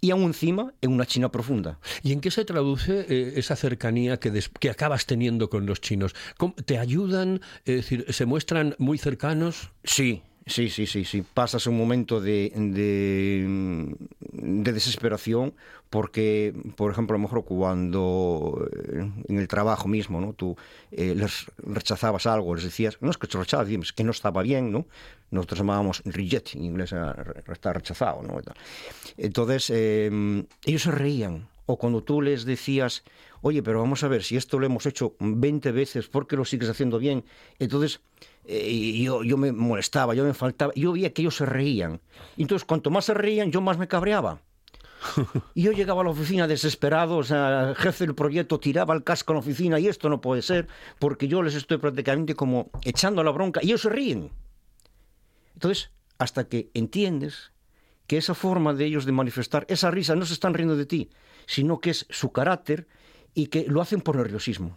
Y 0.00 0.10
aún 0.12 0.22
encima 0.24 0.72
en 0.80 0.92
una 0.92 1.04
China 1.06 1.30
profunda. 1.30 1.78
¿Y 2.02 2.12
en 2.12 2.20
qué 2.20 2.30
se 2.30 2.44
traduce 2.44 3.06
eh, 3.08 3.34
esa 3.36 3.54
cercanía 3.56 4.18
que, 4.18 4.30
des- 4.30 4.48
que 4.48 4.70
acabas 4.70 5.04
teniendo 5.06 5.50
con 5.50 5.66
los 5.66 5.80
chinos? 5.80 6.14
¿Cómo- 6.38 6.54
¿Te 6.54 6.78
ayudan? 6.78 7.40
Es 7.66 7.76
decir, 7.76 8.06
¿se 8.08 8.24
muestran 8.26 8.74
muy 8.78 8.96
cercanos? 8.98 9.70
Sí, 9.84 10.22
sí, 10.46 10.70
sí, 10.70 10.86
sí, 10.86 11.04
sí. 11.04 11.22
Pasas 11.22 11.66
un 11.66 11.76
momento 11.76 12.20
de, 12.20 12.52
de, 12.54 13.94
de 14.32 14.72
desesperación 14.72 15.54
porque, 15.90 16.54
por 16.76 16.92
ejemplo, 16.92 17.16
a 17.16 17.18
lo 17.18 17.22
mejor 17.22 17.44
cuando 17.44 18.68
eh, 18.72 19.10
en 19.28 19.38
el 19.38 19.48
trabajo 19.48 19.88
mismo, 19.88 20.20
¿no? 20.20 20.32
Tú 20.32 20.56
eh, 20.92 21.14
les 21.16 21.46
rechazabas 21.58 22.26
algo, 22.26 22.54
les 22.54 22.64
decías, 22.64 22.98
no 23.00 23.10
es 23.10 23.18
que 23.18 23.26
te 23.26 23.36
rechazas, 23.36 23.68
es 23.68 23.92
que 23.92 24.04
no 24.04 24.12
estaba 24.12 24.42
bien, 24.42 24.70
¿no? 24.70 24.86
Nosotros 25.30 25.58
llamábamos 25.58 26.02
reject, 26.04 26.54
en 26.54 26.64
inglés 26.64 26.94
está 27.48 27.72
rechazado, 27.72 28.22
¿no? 28.22 28.40
Entonces, 29.16 29.70
eh, 29.70 30.44
ellos 30.64 30.82
se 30.82 30.90
reían. 30.90 31.48
O 31.70 31.76
cuando 31.76 32.02
tú 32.02 32.20
les 32.20 32.44
decías, 32.44 33.04
oye, 33.42 33.62
pero 33.62 33.78
vamos 33.78 34.02
a 34.02 34.08
ver, 34.08 34.24
si 34.24 34.36
esto 34.36 34.58
lo 34.58 34.66
hemos 34.66 34.86
hecho 34.86 35.14
20 35.20 35.70
veces, 35.70 36.08
¿por 36.08 36.26
qué 36.26 36.34
lo 36.34 36.44
sigues 36.44 36.68
haciendo 36.68 36.98
bien? 36.98 37.24
Entonces, 37.60 38.00
eh, 38.44 39.00
yo, 39.04 39.22
yo 39.22 39.36
me 39.36 39.52
molestaba, 39.52 40.14
yo 40.14 40.24
me 40.24 40.34
faltaba, 40.34 40.72
yo 40.74 40.92
veía 40.92 41.12
que 41.12 41.22
ellos 41.22 41.36
se 41.36 41.46
reían. 41.46 42.00
Entonces, 42.36 42.66
cuanto 42.66 42.90
más 42.90 43.04
se 43.04 43.14
reían, 43.14 43.52
yo 43.52 43.60
más 43.60 43.78
me 43.78 43.86
cabreaba. 43.86 44.40
Y 45.54 45.62
yo 45.62 45.70
llegaba 45.70 46.00
a 46.00 46.04
la 46.04 46.10
oficina 46.10 46.48
desesperado, 46.48 47.18
o 47.18 47.22
sea, 47.22 47.70
el 47.70 47.76
jefe 47.76 48.04
del 48.04 48.16
proyecto 48.16 48.58
tiraba 48.58 48.92
el 48.92 49.04
casco 49.04 49.32
a 49.32 49.34
la 49.34 49.40
oficina 49.40 49.78
y 49.78 49.86
esto 49.86 50.08
no 50.08 50.20
puede 50.20 50.42
ser, 50.42 50.66
porque 50.98 51.28
yo 51.28 51.40
les 51.40 51.54
estoy 51.54 51.78
prácticamente 51.78 52.34
como 52.34 52.70
echando 52.82 53.22
la 53.22 53.30
bronca 53.30 53.60
y 53.62 53.66
ellos 53.66 53.82
se 53.82 53.90
ríen. 53.90 54.32
Entonces, 55.54 55.90
hasta 56.18 56.48
que 56.48 56.70
entiendes 56.74 57.52
que 58.10 58.16
esa 58.16 58.34
forma 58.34 58.74
de 58.74 58.86
ellos 58.86 59.04
de 59.04 59.12
manifestar, 59.12 59.64
esa 59.68 59.88
risa, 59.88 60.16
no 60.16 60.26
se 60.26 60.32
están 60.32 60.52
riendo 60.52 60.74
de 60.76 60.84
ti, 60.84 61.10
sino 61.46 61.78
que 61.80 61.90
es 61.90 62.06
su 62.10 62.32
carácter 62.32 62.88
y 63.34 63.46
que 63.46 63.66
lo 63.68 63.80
hacen 63.80 64.00
por 64.00 64.16
nerviosismo. 64.16 64.76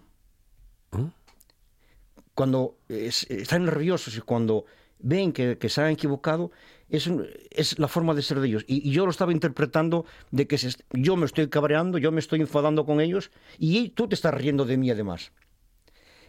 Cuando 2.36 2.78
es- 2.90 3.24
están 3.32 3.66
nerviosos 3.66 4.16
y 4.16 4.22
cuando 4.22 4.66
ven 5.00 5.34
que, 5.34 5.58
que 5.58 5.68
se 5.68 5.82
han 5.82 5.90
equivocado, 5.90 6.52
es, 6.90 7.10
es 7.50 7.80
la 7.80 7.88
forma 7.88 8.14
de 8.14 8.22
ser 8.22 8.40
de 8.40 8.50
ellos. 8.50 8.66
Y, 8.68 8.88
y 8.88 8.92
yo 8.92 9.04
lo 9.06 9.10
estaba 9.10 9.32
interpretando 9.32 10.06
de 10.30 10.46
que 10.46 10.60
se 10.60 10.70
yo 10.92 11.16
me 11.16 11.26
estoy 11.26 11.50
cabreando, 11.50 11.98
yo 11.98 12.12
me 12.12 12.20
estoy 12.20 12.40
enfadando 12.42 12.86
con 12.86 13.02
ellos 13.02 13.32
y 13.58 13.90
tú 13.90 14.08
te 14.08 14.14
estás 14.14 14.36
riendo 14.36 14.64
de 14.66 14.78
mí 14.78 14.92
además. 14.92 15.32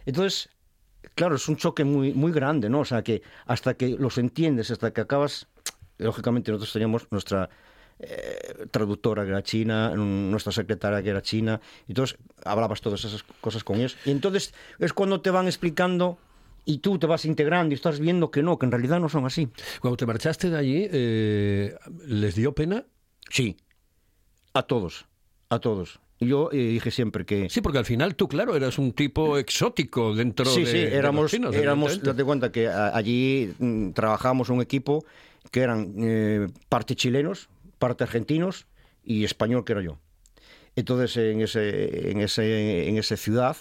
Entonces, 0.07 0.49
claro, 1.13 1.35
es 1.35 1.47
un 1.47 1.57
choque 1.57 1.83
muy, 1.83 2.13
muy 2.13 2.31
grande, 2.31 2.67
¿no? 2.67 2.79
O 2.79 2.85
sea, 2.85 3.03
que 3.03 3.21
hasta 3.45 3.75
que 3.75 3.89
los 3.89 4.17
entiendes, 4.17 4.71
hasta 4.71 4.91
que 4.91 5.01
acabas, 5.01 5.47
lógicamente 5.97 6.51
nosotros 6.51 6.73
teníamos 6.73 7.07
nuestra 7.11 7.49
eh, 7.99 8.65
traductora 8.71 9.23
que 9.23 9.29
era 9.29 9.43
china, 9.43 9.91
nuestra 9.95 10.51
secretaria 10.51 11.01
que 11.01 11.09
era 11.09 11.21
china, 11.21 11.59
entonces 11.87 12.17
hablabas 12.43 12.81
todas 12.81 13.03
esas 13.05 13.23
cosas 13.41 13.63
con 13.63 13.77
ellos. 13.77 13.97
Y 14.05 14.11
entonces 14.11 14.53
es 14.79 14.93
cuando 14.93 15.21
te 15.21 15.29
van 15.29 15.45
explicando 15.47 16.17
y 16.65 16.79
tú 16.79 16.97
te 16.97 17.07
vas 17.07 17.25
integrando 17.25 17.73
y 17.73 17.75
estás 17.75 17.99
viendo 17.99 18.31
que 18.31 18.41
no, 18.43 18.57
que 18.59 18.65
en 18.65 18.71
realidad 18.71 18.99
no 18.99 19.07
son 19.07 19.25
así. 19.25 19.47
Cuando 19.81 19.97
te 19.97 20.05
marchaste 20.05 20.49
de 20.49 20.57
allí, 20.57 20.87
eh, 20.91 21.75
¿les 22.07 22.35
dio 22.35 22.53
pena? 22.53 22.85
Sí, 23.29 23.55
a 24.53 24.63
todos, 24.63 25.05
a 25.49 25.59
todos. 25.59 25.99
Yo 26.19 26.49
eh, 26.53 26.55
dije 26.57 26.91
siempre 26.91 27.25
que... 27.25 27.49
Sí, 27.49 27.59
porque 27.59 27.77
al 27.77 27.85
final 27.85 28.15
tú, 28.15 28.27
claro, 28.29 28.55
eras 28.55 28.77
un 28.79 28.93
tipo 28.93 29.37
exótico 29.37 30.15
dentro 30.15 30.45
sí, 30.45 30.61
de, 30.61 30.65
sí, 30.65 30.77
de 30.77 30.83
los 30.85 30.93
éramos, 30.93 31.31
chinos, 31.31 31.55
éramos 31.55 32.01
date 32.01 32.23
cuenta 32.23 32.51
que 32.53 32.67
a- 32.69 32.95
allí 32.95 33.53
mm, 33.59 33.91
trabajamos 33.91 34.49
un 34.49 34.61
equipo 34.61 35.05
que 35.51 35.61
eran 35.61 35.93
eh, 35.99 36.47
parte 36.69 36.95
chilenos, 36.95 37.49
parte 37.79 38.03
argentinos 38.03 38.67
y 39.03 39.23
español 39.23 39.65
que 39.65 39.73
era 39.73 39.81
yo. 39.81 39.99
Entonces, 40.75 41.15
en 41.15 41.41
ese, 41.41 42.11
en 42.11 42.19
ese, 42.19 42.89
en 42.89 42.97
esa 42.97 43.15
ciudad, 43.15 43.55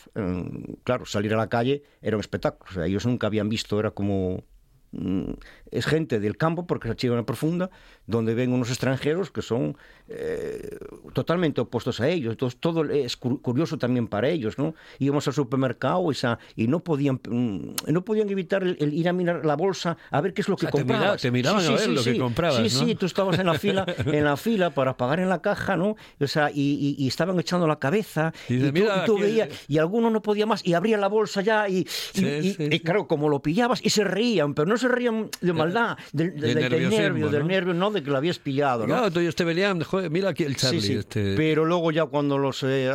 claro, 0.82 1.06
salir 1.06 1.32
a 1.32 1.36
la 1.36 1.48
calle 1.48 1.84
era 2.02 2.16
un 2.16 2.20
espectáculo. 2.20 2.82
Ellos 2.84 3.06
nunca 3.06 3.28
habían 3.28 3.48
visto, 3.48 3.78
era 3.78 3.92
como 3.92 4.42
mm, 4.90 5.32
es 5.70 5.86
gente 5.86 6.20
del 6.20 6.36
campo, 6.36 6.66
porque 6.66 6.88
es 6.90 7.04
la 7.04 7.24
profunda, 7.26 7.70
donde 8.06 8.34
ven 8.34 8.52
unos 8.52 8.68
extranjeros 8.70 9.30
que 9.30 9.42
son 9.42 9.76
eh, 10.08 10.76
totalmente 11.12 11.60
opuestos 11.60 12.00
a 12.00 12.08
ellos. 12.08 12.32
Entonces, 12.32 12.60
todo 12.60 12.84
es 12.84 13.16
cu- 13.16 13.40
curioso 13.40 13.78
también 13.78 14.06
para 14.06 14.28
ellos, 14.28 14.58
¿no? 14.58 14.74
Íbamos 14.98 15.26
al 15.26 15.34
supermercado 15.34 16.10
y, 16.12 16.16
y 16.62 16.68
no 16.68 16.80
podían 16.80 17.20
mm, 17.28 17.92
no 17.92 18.04
podían 18.04 18.28
evitar 18.30 18.62
el, 18.62 18.76
el 18.80 18.92
ir 18.94 19.08
a 19.08 19.12
mirar 19.12 19.44
la 19.46 19.56
bolsa 19.56 19.96
a 20.10 20.20
ver 20.20 20.34
qué 20.34 20.42
es 20.42 20.48
lo 20.48 20.56
que 20.56 20.62
sea, 20.62 20.70
te 20.70 20.84
mira- 20.84 20.94
comprabas. 20.98 21.22
te 21.22 21.30
miraban 21.30 21.64
a 21.64 21.70
ver 21.70 21.88
lo 21.88 22.04
que 22.04 22.18
comprabas, 22.18 22.56
Sí, 22.56 22.62
¿no? 22.80 22.86
sí, 22.86 22.94
tú 22.94 23.06
estabas 23.06 23.38
en 23.38 23.46
la 23.46 23.58
fila, 23.58 23.86
en 24.06 24.24
la 24.24 24.36
fila 24.36 24.70
para 24.70 24.96
pagar 24.96 25.20
en 25.20 25.28
la 25.28 25.40
caja, 25.40 25.76
¿no? 25.76 25.96
O 26.20 26.26
sea, 26.26 26.50
y, 26.50 26.60
y- 26.98 27.02
y 27.04 27.08
estaban 27.08 27.38
echando 27.40 27.66
la 27.66 27.78
cabeza 27.78 28.32
Y 28.48 28.58
tú, 28.58 28.72
"Mira, 28.72 29.02
y 29.02 29.06
tú 29.06 29.18
veías, 29.18 29.48
y 29.68 29.78
alguno 29.78 30.10
no 30.10 30.22
podía 30.22 30.46
más 30.46 30.64
y 30.66 30.74
abría 30.74 30.98
la 30.98 31.08
bolsa 31.08 31.40
ya 31.42 31.68
y, 31.68 31.86
Sí, 31.88 32.42
sí, 32.42 32.54
sí. 32.70 32.80
claro, 32.80 33.06
como 33.06 33.28
lo 33.28 33.40
pillabas 33.40 33.80
y 33.84 33.90
se 33.90 34.04
reían, 34.04 34.54
pero 34.54 34.66
no 34.68 34.76
se 34.76 34.88
reían 34.88 35.30
de 35.40 35.52
maldad, 35.64 35.98
del, 36.12 36.34
de 36.40 36.54
del- 36.54 36.70
del 36.70 36.90
nervio, 36.90 37.28
del 37.28 37.42
¿no? 37.42 37.48
nervio, 37.48 37.74
no 37.74 37.90
de 37.90 38.02
que 38.02 38.10
lo 38.10 38.16
habías 38.16 38.38
pillado, 38.38 38.86
¿no? 38.86 38.94
Claro, 38.94 39.10
tú 39.10 39.20
y 39.20 39.26
este 39.26 39.44
Beliam, 39.44 39.80
joder, 39.80 40.10
mira 40.10 40.30
aquí 40.30 40.44
el 40.44 40.56
Charlie. 40.56 40.80
Sí, 40.80 40.86
sí. 40.88 40.94
este- 40.94 41.34
Pero 41.36 41.64
luego 41.64 41.90
ya 41.92 42.06
cuando 42.06 42.38
los 42.38 42.62
eh, 42.62 42.90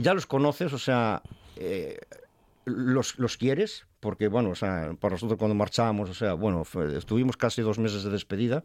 ya 0.00 0.14
los 0.14 0.26
conoces, 0.26 0.72
o 0.72 0.78
sea, 0.78 1.22
eh, 1.56 1.98
los, 2.64 3.18
los 3.18 3.36
quieres, 3.36 3.86
porque 3.98 4.28
bueno, 4.28 4.50
o 4.50 4.54
sea, 4.54 4.94
para 5.00 5.14
nosotros 5.14 5.36
cuando 5.38 5.54
marchamos, 5.54 6.08
o 6.10 6.14
sea, 6.14 6.34
bueno, 6.34 6.64
fue- 6.64 6.96
estuvimos 6.96 7.36
casi 7.36 7.60
dos 7.62 7.78
meses 7.78 8.04
de 8.04 8.10
despedida 8.10 8.62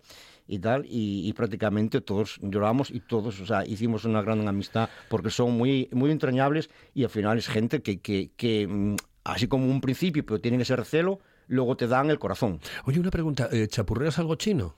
y 0.48 0.60
tal, 0.60 0.86
y, 0.86 1.28
y 1.28 1.34
prácticamente 1.34 2.00
todos 2.02 2.38
lloramos 2.42 2.92
y 2.92 3.00
todos, 3.00 3.40
o 3.42 3.46
sea, 3.46 3.66
hicimos 3.66 4.06
una 4.06 4.22
gran 4.22 4.48
amistad 4.48 4.90
porque 5.10 5.30
son 5.32 5.52
muy, 5.58 5.90
muy 5.92 6.12
entrañables 6.12 6.70
y 6.94 7.04
al 7.04 7.10
final 7.10 7.38
es 7.40 7.48
gente 7.48 7.82
que, 7.82 8.00
que, 8.00 8.30
que 8.38 8.68
mm, 8.68 8.96
así 9.24 9.48
como 9.48 9.66
un 9.66 9.82
principio, 9.82 10.24
pero 10.26 10.40
tienen 10.40 10.62
ese 10.62 10.76
recelo, 10.76 11.20
luego 11.48 11.76
te 11.78 11.88
dan 11.88 12.10
el 12.10 12.20
corazón. 12.20 12.60
Oye, 12.86 13.00
una 13.00 13.12
pregunta, 13.12 13.50
eh, 13.52 13.68
¿chapurreas 13.68 14.18
algo 14.20 14.36
chino? 14.36 14.76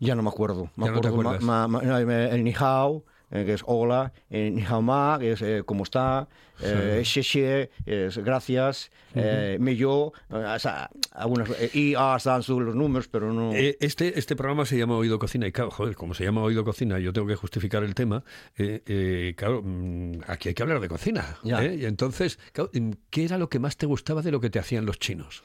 Ya 0.00 0.14
no 0.14 0.22
me 0.22 0.28
acuerdo. 0.28 0.70
Me 0.76 0.86
Ya 0.86 0.92
no 0.92 1.00
te 1.00 1.08
acuerdo 1.08 1.38
ma- 1.40 1.68
ma- 1.68 1.80
ma- 1.80 2.02
el 2.02 2.42
ni 2.44 2.52
hao, 2.58 3.04
eh, 3.30 3.44
que 3.44 3.54
es 3.54 3.62
hola, 3.66 4.12
el 4.28 4.54
ni 4.54 4.62
hao 4.62 4.82
ma, 4.82 5.16
que 5.20 5.32
es 5.32 5.42
eh, 5.42 5.62
cómo 5.64 5.84
está, 5.84 6.28
eh, 6.60 7.02
xie 7.04 7.22
xie, 7.22 7.70
es 7.86 8.18
gracias, 8.18 8.90
eh, 9.14 9.56
me 9.60 9.76
yo, 9.76 10.12
eh, 10.30 10.34
o 10.34 10.58
sea, 10.58 10.90
algunas, 11.12 11.48
eh, 11.50 11.70
y 11.72 11.94
ah, 11.96 12.14
están 12.16 12.42
los 12.46 12.74
números, 12.74 13.08
pero 13.08 13.32
no... 13.32 13.52
Eh, 13.54 13.76
este, 13.80 14.18
este 14.18 14.36
programa 14.36 14.66
se 14.66 14.76
llama 14.78 14.96
Oído 14.96 15.18
Cocina 15.18 15.46
y 15.46 15.52
claro, 15.52 15.70
joder, 15.70 15.94
como 15.94 16.14
se 16.14 16.24
llama 16.24 16.42
Oído 16.42 16.64
Cocina, 16.64 16.98
yo 16.98 17.12
tengo 17.12 17.26
que 17.28 17.36
justificar 17.36 17.82
el 17.84 17.94
tema. 17.94 18.24
eh, 18.58 18.82
eh, 18.86 19.34
claro, 19.36 19.62
mm, 19.64 20.22
aquí 20.26 20.48
hay 20.48 20.54
que 20.54 20.62
hablar 20.62 20.80
de 20.80 20.88
cocina. 20.88 21.36
Ya. 21.44 21.64
¿eh? 21.64 21.76
Y 21.76 21.84
entonces, 21.86 22.38
claro, 22.52 22.70
mm, 22.74 22.90
¿qué 23.10 23.24
era 23.24 23.38
lo 23.38 23.48
que 23.48 23.58
más 23.58 23.76
te 23.76 23.86
gustaba 23.86 24.22
de 24.22 24.32
lo 24.32 24.40
que 24.40 24.50
te 24.50 24.58
hacían 24.58 24.86
los 24.86 24.98
chinos? 24.98 25.42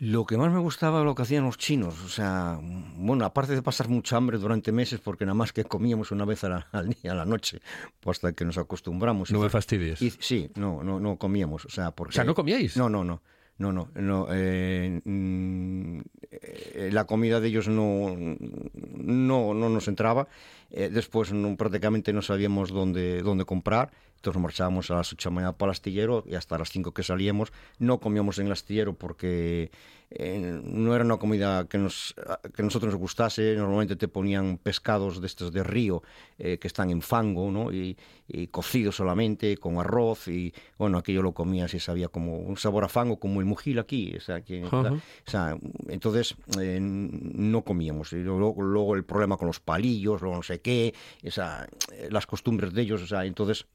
Lo 0.00 0.24
que 0.24 0.38
más 0.38 0.50
me 0.50 0.58
gustaba 0.60 1.04
lo 1.04 1.14
que 1.14 1.22
hacían 1.22 1.44
los 1.44 1.58
chinos, 1.58 1.94
o 2.02 2.08
sea, 2.08 2.58
bueno, 2.96 3.26
aparte 3.26 3.54
de 3.54 3.60
pasar 3.60 3.88
mucha 3.90 4.16
hambre 4.16 4.38
durante 4.38 4.72
meses, 4.72 4.98
porque 4.98 5.26
nada 5.26 5.34
más 5.34 5.52
que 5.52 5.64
comíamos 5.64 6.10
una 6.10 6.24
vez 6.24 6.42
a 6.42 6.48
la- 6.48 6.66
al 6.72 6.88
día, 6.88 7.12
a 7.12 7.14
la 7.14 7.26
noche, 7.26 7.60
pues 8.00 8.16
hasta 8.16 8.32
que 8.32 8.46
nos 8.46 8.56
acostumbramos. 8.56 9.30
No 9.30 9.40
me 9.40 9.50
fastidies. 9.50 10.00
y- 10.00 10.10
sí, 10.10 10.50
no, 10.54 10.82
no, 10.82 10.98
no 11.00 11.16
comíamos, 11.16 11.66
o 11.66 11.68
sea, 11.70 11.90
porque... 11.90 12.12
O 12.12 12.14
sea, 12.14 12.24
¿no 12.24 12.34
comíais? 12.34 12.78
No, 12.78 12.88
no, 12.88 13.04
no. 13.04 13.20
No, 13.60 13.72
no, 13.74 13.90
no. 13.94 14.26
eh, 14.30 15.02
mm, 15.04 16.00
eh, 16.30 16.88
la 16.90 17.04
comida 17.04 17.40
de 17.40 17.48
ellos 17.48 17.68
no, 17.68 18.16
no, 18.16 19.52
no 19.52 19.68
nos 19.68 19.86
entraba. 19.86 20.28
Eh, 20.70 20.88
después 20.90 21.30
prácticamente 21.58 22.14
no 22.14 22.22
sabíamos 22.22 22.70
dónde, 22.70 23.20
dónde 23.20 23.44
comprar. 23.44 23.90
Entonces 24.16 24.40
marchábamos 24.40 24.90
a 24.90 24.94
las 24.94 25.12
8 25.12 25.28
de 25.28 25.30
la 25.30 25.34
mañana 25.34 25.58
para 25.58 25.68
el 25.68 25.72
astillero 25.72 26.24
y 26.26 26.36
hasta 26.36 26.56
las 26.56 26.70
5 26.70 26.92
que 26.92 27.02
salíamos 27.02 27.52
no 27.78 28.00
comíamos 28.00 28.38
en 28.38 28.46
el 28.46 28.52
astillero 28.52 28.94
porque 28.94 29.70
no 30.10 30.94
era 30.94 31.04
una 31.04 31.18
comida 31.18 31.66
que, 31.68 31.78
nos, 31.78 32.14
que 32.54 32.62
a 32.62 32.64
nosotros 32.64 32.92
nos 32.92 33.00
gustase. 33.00 33.54
Normalmente 33.56 33.96
te 33.96 34.08
ponían 34.08 34.58
pescados 34.58 35.20
de 35.20 35.26
estos 35.26 35.52
de 35.52 35.62
río 35.62 36.02
que 36.38 36.58
están 36.62 36.90
en 36.90 37.02
fango 37.02 37.50
¿no? 37.50 37.72
y, 37.72 37.96
y 38.32 38.46
cocidos 38.46 38.96
solamente 38.96 39.56
con 39.56 39.78
arroz 39.78 40.28
y 40.28 40.52
bueno, 40.78 40.98
aquello 40.98 41.22
lo 41.22 41.32
comías 41.32 41.74
y 41.74 41.80
sabía 41.80 42.08
como 42.08 42.38
un 42.38 42.56
sabor 42.56 42.84
a 42.84 42.88
fango 42.88 43.18
como 43.18 43.40
el 43.40 43.46
mujil 43.46 43.78
aquí. 43.78 44.14
O 44.16 44.20
sea, 44.20 44.42
que, 44.42 44.64
Ajá. 44.64 44.92
o 44.92 45.00
sea, 45.30 45.58
entonces 45.88 46.36
eh, 46.60 46.78
no 46.80 47.62
comíamos. 47.62 48.12
Y 48.12 48.16
luego, 48.16 48.62
luego 48.62 48.94
el 48.94 49.04
problema 49.04 49.36
con 49.36 49.46
los 49.46 49.60
palillos, 49.60 50.20
luego 50.20 50.36
no 50.36 50.42
sé 50.42 50.60
qué, 50.60 50.94
o 51.26 51.30
sea, 51.30 51.66
eh, 51.92 52.08
las 52.10 52.26
costumbres 52.26 52.72
de 52.72 52.82
ellos, 52.82 53.02
o 53.02 53.06
sea, 53.06 53.24
entonces 53.24 53.66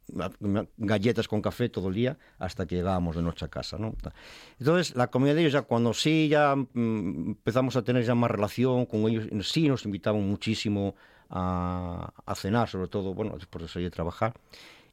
galletas 0.78 1.28
con 1.28 1.42
café 1.42 1.70
todo 1.70 1.90
el 1.90 1.96
día 1.96 2.18
hasta 2.40 2.66
que 2.66 2.76
llegábamos 2.76 3.16
de 3.16 3.22
noche 3.22 3.46
a 3.46 3.48
casa, 3.50 3.78
¿no? 3.78 3.96
Entonces 4.60 4.96
la 4.96 5.08
comida 5.08 5.34
de 5.34 5.42
ellos 5.42 5.54
ya 5.54 5.64
cuando 5.64 5.94
sí 5.94 6.28
ya 6.30 6.56
mm, 6.56 7.28
empezamos 7.30 7.76
a 7.76 7.84
tener 7.84 8.04
ya 8.04 8.16
más 8.16 8.32
relación 8.32 8.86
con 8.86 9.02
ellos, 9.10 9.28
sí 9.48 9.68
nos 9.68 9.86
invitaban 9.86 10.28
muchísimo 10.28 10.96
a, 11.30 12.12
a 12.26 12.36
cenar, 12.36 12.70
sobre 12.70 12.88
todo, 12.88 13.14
bueno, 13.14 13.36
después 13.36 13.64
de 13.64 13.68
salir 13.68 13.88
a 13.88 13.92
trabajar. 13.92 14.34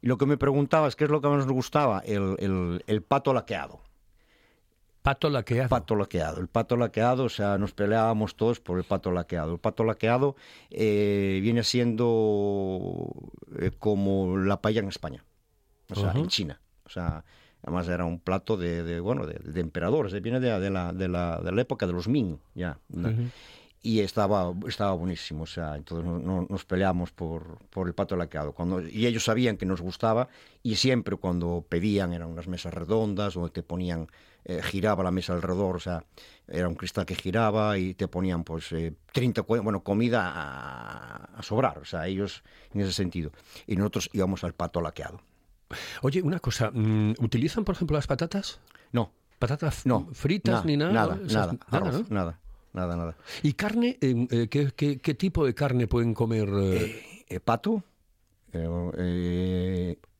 Y 0.00 0.08
lo 0.08 0.18
que 0.18 0.26
me 0.26 0.36
preguntabas, 0.36 0.96
¿qué 0.96 1.04
es 1.04 1.10
lo 1.10 1.20
que 1.20 1.28
más 1.28 1.46
nos 1.46 1.52
gustaba? 1.52 2.00
El, 2.00 2.36
el, 2.38 2.84
el 2.86 3.02
pato 3.02 3.32
laqueado. 3.32 3.80
Pato 5.02 5.30
laqueado. 5.30 5.68
Pato 5.68 5.96
laqueado. 5.96 6.40
El 6.40 6.48
pato 6.48 6.76
laqueado, 6.76 7.24
o 7.24 7.28
sea, 7.28 7.58
nos 7.58 7.72
peleábamos 7.72 8.36
todos 8.36 8.60
por 8.60 8.78
el 8.78 8.84
pato 8.84 9.10
laqueado. 9.10 9.52
El 9.52 9.58
pato 9.58 9.82
laqueado 9.84 10.36
eh, 10.70 11.40
viene 11.42 11.64
siendo 11.64 13.12
eh, 13.58 13.72
como 13.78 14.36
la 14.36 14.60
paella 14.60 14.80
en 14.80 14.88
España, 14.88 15.24
o 15.90 15.96
sea, 15.96 16.12
en 16.12 16.28
China. 16.28 16.60
O 16.84 16.88
sea, 16.88 17.24
además 17.62 17.88
era 17.88 18.04
un 18.04 18.20
plato 18.20 18.56
de, 18.56 18.84
de, 18.84 19.00
bueno, 19.00 19.26
de, 19.26 19.34
de 19.34 19.60
emperadores, 19.60 20.12
viene 20.22 20.38
de, 20.38 20.60
de 20.60 20.70
la, 20.70 20.92
de, 20.92 21.08
la, 21.08 21.40
de 21.40 21.50
la 21.52 21.62
época 21.62 21.86
de 21.86 21.92
los 21.92 22.06
Ming, 22.06 22.38
ya. 22.54 22.78
Y 23.84 23.98
estaba, 23.98 24.54
estaba 24.68 24.92
buenísimo, 24.92 25.42
o 25.42 25.46
sea, 25.46 25.74
entonces 25.74 26.06
no, 26.06 26.18
no- 26.20 26.46
nos 26.48 26.64
peleamos 26.64 27.10
por, 27.10 27.58
por 27.68 27.88
el 27.88 27.94
pato 27.94 28.14
laqueado. 28.14 28.52
Cuando, 28.52 28.80
y 28.80 29.06
ellos 29.06 29.24
sabían 29.24 29.56
que 29.56 29.66
nos 29.66 29.80
gustaba 29.80 30.28
y 30.62 30.76
siempre 30.76 31.16
cuando 31.16 31.66
pedían 31.68 32.12
eran 32.12 32.28
unas 32.30 32.46
mesas 32.46 32.72
redondas 32.72 33.34
donde 33.34 33.50
te 33.50 33.64
ponían, 33.64 34.06
eh, 34.44 34.62
giraba 34.62 35.02
la 35.02 35.10
mesa 35.10 35.32
alrededor, 35.34 35.74
o 35.76 35.80
sea, 35.80 36.04
era 36.46 36.68
un 36.68 36.76
cristal 36.76 37.06
que 37.06 37.16
giraba 37.16 37.76
y 37.76 37.94
te 37.94 38.06
ponían 38.06 38.44
pues 38.44 38.70
eh, 38.70 38.94
30, 39.12 39.42
cue- 39.42 39.60
bueno, 39.62 39.82
comida 39.82 40.30
a, 40.32 41.16
a 41.38 41.42
sobrar, 41.42 41.78
o 41.78 41.84
sea, 41.84 42.06
ellos 42.06 42.44
en 42.72 42.82
ese 42.82 42.92
sentido. 42.92 43.32
Y 43.66 43.74
nosotros 43.74 44.10
íbamos 44.12 44.44
al 44.44 44.54
pato 44.54 44.80
laqueado. 44.80 45.20
Oye, 46.02 46.22
una 46.22 46.38
cosa, 46.38 46.70
mm, 46.72 47.14
¿utilizan, 47.18 47.64
por 47.64 47.74
ejemplo, 47.74 47.96
las 47.96 48.06
patatas? 48.06 48.60
No, 48.92 49.10
¿Patatas 49.40 49.86
no. 49.86 50.08
fritas 50.12 50.64
ni 50.64 50.76
nada? 50.76 50.92
Nada, 50.92 51.18
nada, 51.28 51.58
arroz, 51.68 52.08
¿no? 52.08 52.14
nada, 52.14 52.38
nada, 52.72 52.96
nada. 52.96 53.16
¿Y 53.42 53.52
carne? 53.54 53.98
eh, 54.00 54.26
eh, 54.30 54.48
¿qué, 54.48 54.72
qué, 54.76 54.98
qué 55.00 55.14
tipo 55.14 55.44
de 55.46 55.54
carne 55.54 55.86
pueden 55.86 56.14
comer? 56.14 56.48
eh? 56.52 57.24
Eh, 57.28 57.40
pato 57.40 57.82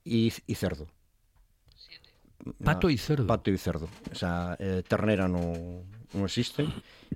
y, 0.04 0.32
y 0.46 0.54
cerdo. 0.54 0.86
Pato 2.64 2.90
y 2.90 2.98
cerdo. 2.98 3.26
Pato 3.26 3.50
y 3.50 3.58
cerdo. 3.58 3.88
O 4.10 4.14
sea, 4.14 4.58
ternera 4.88 5.28
no, 5.28 5.52
no 6.12 6.24
existe. 6.24 6.66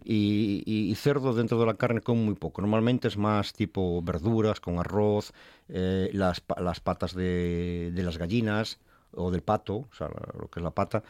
Y, 0.04 0.62
y- 0.64 0.90
y 0.90 0.94
cerdo 0.94 1.34
dentro 1.34 1.58
de 1.58 1.66
la 1.66 1.74
carne 1.74 2.00
como 2.00 2.22
muy 2.22 2.34
poco. 2.34 2.60
Normalmente 2.62 3.08
es 3.08 3.16
más 3.16 3.52
tipo 3.52 4.00
verduras 4.02 4.60
con 4.60 4.78
arroz, 4.78 5.32
las, 5.68 6.42
las 6.58 6.80
patas 6.80 7.14
de, 7.14 7.90
de 7.92 8.02
las 8.04 8.18
gallinas 8.18 8.78
o 9.12 9.30
del 9.30 9.42
pato, 9.42 9.76
o 9.76 9.88
sea, 9.96 10.08
lo 10.38 10.48
que 10.48 10.60
es 10.60 10.64
la 10.64 10.70
pata. 10.72 11.02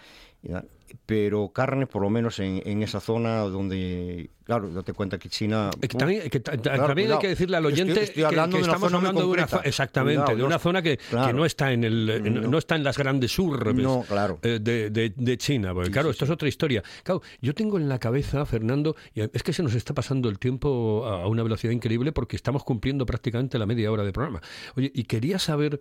Ya. 0.48 0.64
Pero 1.04 1.48
carne, 1.50 1.86
por 1.86 2.02
lo 2.02 2.10
menos 2.10 2.38
en, 2.38 2.62
en 2.64 2.82
esa 2.82 3.00
zona 3.00 3.40
donde, 3.40 4.30
claro, 4.44 4.70
date 4.70 4.92
cuenta 4.92 5.18
que 5.18 5.28
China... 5.28 5.70
Que 5.80 5.88
también, 5.88 6.30
que 6.30 6.40
Claro, 6.40 6.86
también 6.86 7.12
hay 7.12 7.18
que 7.18 7.28
decirle 7.28 7.56
al 7.56 7.66
oyente 7.66 8.02
estoy 8.04 8.22
que- 8.22 8.24
hablando 8.24 8.56
que, 8.56 8.62
de 8.62 8.68
una 8.68 8.72
estamos 8.76 8.92
hablando 8.94 9.20
de 9.20 9.26
una 9.26 9.46
zona, 9.48 9.62
exactamente, 9.64 10.20
Cuidado, 10.22 10.36
de 10.38 10.44
una 10.44 10.58
zona 10.60 10.82
que, 10.82 10.98
no 11.34 11.44
está 11.44 11.72
en 11.72 11.82
el 11.84 12.50
no, 12.50 12.56
está 12.58 12.76
en 12.76 12.84
las 12.84 12.96
grandes 12.98 13.36
urbes 13.38 13.74
No, 13.74 14.04
claro. 14.08 14.38
eh, 14.42 14.58
de, 14.62 14.90
de- 14.90 15.12
de 15.14 15.38
China, 15.38 15.74
porque 15.74 15.90
claro, 15.90 16.10
esto 16.10 16.24
es 16.24 16.30
otra 16.30 16.48
historia. 16.48 16.82
Claro, 17.02 17.20
yo 17.42 17.52
tengo 17.52 17.78
en 17.78 17.88
la 17.88 17.98
cabeza, 17.98 18.46
Fernando, 18.46 18.94
y 19.12 19.22
es 19.22 19.42
que 19.42 19.52
se 19.52 19.62
nos 19.64 19.74
está 19.74 19.92
pasando 19.92 20.28
el 20.28 20.38
tiempo 20.38 21.04
a 21.04 21.26
una 21.26 21.42
velocidad 21.42 21.72
increíble 21.72 22.12
porque 22.12 22.36
estamos 22.36 22.62
cumpliendo 22.64 23.04
prácticamente 23.06 23.58
la 23.58 23.66
media 23.66 23.90
hora 23.90 24.04
de 24.04 24.12
programa. 24.12 24.40
Oye, 24.76 24.90
y 24.94 25.02
quería 25.04 25.38
saber 25.40 25.80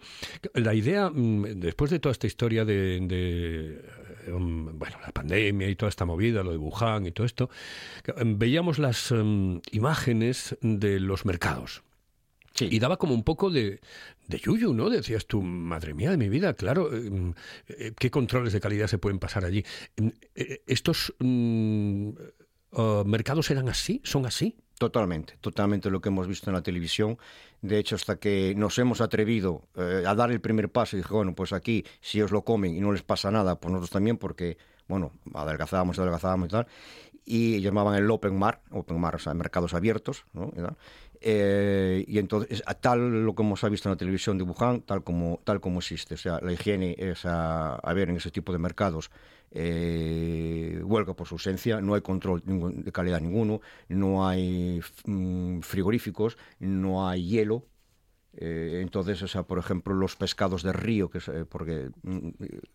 la 0.56 0.73
idea 0.73 1.10
mm, 1.12 1.60
después 1.60 1.91
de 1.91 1.99
toda 1.99 2.12
esta 2.12 2.25
historia 2.28 2.65
de, 2.65 2.99
bueno, 4.31 4.97
la 5.01 5.11
pandemia 5.11 5.69
y 5.69 5.75
toda 5.75 5.89
esta 5.89 6.05
movida, 6.05 6.43
lo 6.43 6.51
de 6.51 6.57
Wuhan 6.57 7.05
y 7.05 7.11
todo 7.11 7.25
esto, 7.25 7.49
em, 8.17 8.38
veíamos 8.38 8.79
las 8.79 9.11
em, 9.11 9.61
imágenes 9.71 10.57
de 10.61 10.99
los 10.99 11.25
mercados. 11.25 11.83
Sí. 12.53 12.69
Y 12.71 12.79
daba 12.79 12.97
como 12.97 13.13
un 13.13 13.23
poco 13.23 13.49
de, 13.49 13.81
de 14.27 14.39
yuyu, 14.39 14.73
¿no? 14.73 14.89
Decías 14.89 15.25
tú, 15.25 15.41
madre 15.41 15.93
mía 15.93 16.11
de 16.11 16.17
mi 16.17 16.29
vida, 16.29 16.53
claro, 16.53 16.95
eh, 16.95 17.33
eh, 17.67 17.93
¿qué 17.97 18.09
controles 18.09 18.53
de 18.53 18.61
calidad 18.61 18.88
se 18.88 18.97
pueden 18.97 19.19
pasar 19.19 19.43
allí? 19.43 19.65
Mm, 19.97 20.07
eh, 20.35 20.61
¿Estos 20.65 21.13
mm, 21.19 22.09
eh, 22.77 23.03
mercados 23.05 23.51
eran 23.51 23.69
así? 23.69 24.01
¿Son 24.03 24.25
así? 24.25 24.55
Totalmente, 24.77 25.38
totalmente 25.39 25.89
lo 25.89 26.01
que 26.01 26.09
hemos 26.09 26.27
visto 26.27 26.49
en 26.49 26.55
la 26.55 26.61
televisión. 26.61 27.17
De 27.65 27.80
hecho, 27.80 27.95
hasta 27.95 28.17
que 28.17 28.54
nos 28.56 28.78
hemos 28.78 29.01
atrevido 29.01 29.63
eh, 29.75 30.04
a 30.06 30.13
dar 30.13 30.30
el 30.32 30.39
primer 30.39 30.69
paso 30.69 30.95
y 30.95 30.99
dije, 30.99 31.12
bueno, 31.12 31.34
pues 31.34 31.51
aquí, 31.51 31.84
si 31.99 32.21
os 32.21 32.30
lo 32.30 32.43
comen 32.43 32.75
y 32.75 32.80
no 32.80 32.91
les 32.91 33.01
pasa 33.01 33.32
nada, 33.32 33.60
pues 33.60 33.71
nosotros 33.71 33.89
también, 33.89 34.17
porque, 34.17 34.60
bueno, 34.88 35.12
adelgazábamos, 35.34 36.00
adelgazábamos 36.00 36.50
y 36.50 36.52
tal. 36.52 36.67
y 37.26 37.62
llamaban 37.62 37.95
el 37.95 38.10
open 38.10 38.38
mar, 38.38 38.62
open 38.71 39.00
mar, 39.00 39.15
o 39.15 39.19
sea, 39.19 39.34
mercados 39.34 39.74
abiertos, 39.74 40.26
¿no? 40.34 40.52
¿verdad? 40.52 40.78
Eh, 41.21 42.06
y 42.08 42.19
entonces, 42.19 42.63
tal 42.82 43.26
lo 43.26 43.34
que 43.34 43.41
hemos 43.41 43.69
visto 43.69 43.89
en 43.89 43.93
la 43.93 43.98
televisión 43.98 44.38
de 44.38 44.43
Wuhan, 44.43 44.82
tal 44.82 45.04
como, 45.04 45.39
tal 45.43 45.60
como 45.60 45.80
existe. 45.80 46.15
O 46.15 46.17
sea, 46.17 46.39
la 46.41 46.54
higiene 46.54 46.95
es 46.98 47.26
a, 47.26 47.76
a 47.76 47.93
ver 47.93 48.10
en 48.10 48.17
ese 48.17 48.32
tipo 48.32 48.52
de 48.52 48.60
mercados 48.60 49.10
eh, 49.58 50.82
huelga 50.84 51.13
por 51.13 51.28
su 51.28 51.36
ausencia, 51.36 51.80
no 51.80 51.95
hay 51.95 52.02
control 52.02 52.43
de 52.45 52.91
calidad 52.91 53.21
ninguno, 53.21 53.62
no 53.88 54.28
hay 54.28 54.82
mm, 55.06 55.62
frigoríficos, 55.62 56.38
no 56.60 57.08
hay 57.08 57.26
hielo, 57.26 57.63
eh, 58.38 58.80
entonces, 58.82 59.21
o 59.21 59.28
sea, 59.28 59.43
por 59.43 59.58
ejemplo, 59.60 59.93
los 59.93 60.15
pescados 60.15 60.62
de 60.63 60.74
río, 60.74 61.10
que 61.10 61.19
es 61.19 61.28
eh, 61.28 61.45
porque 61.48 61.89
mm, 62.04 62.30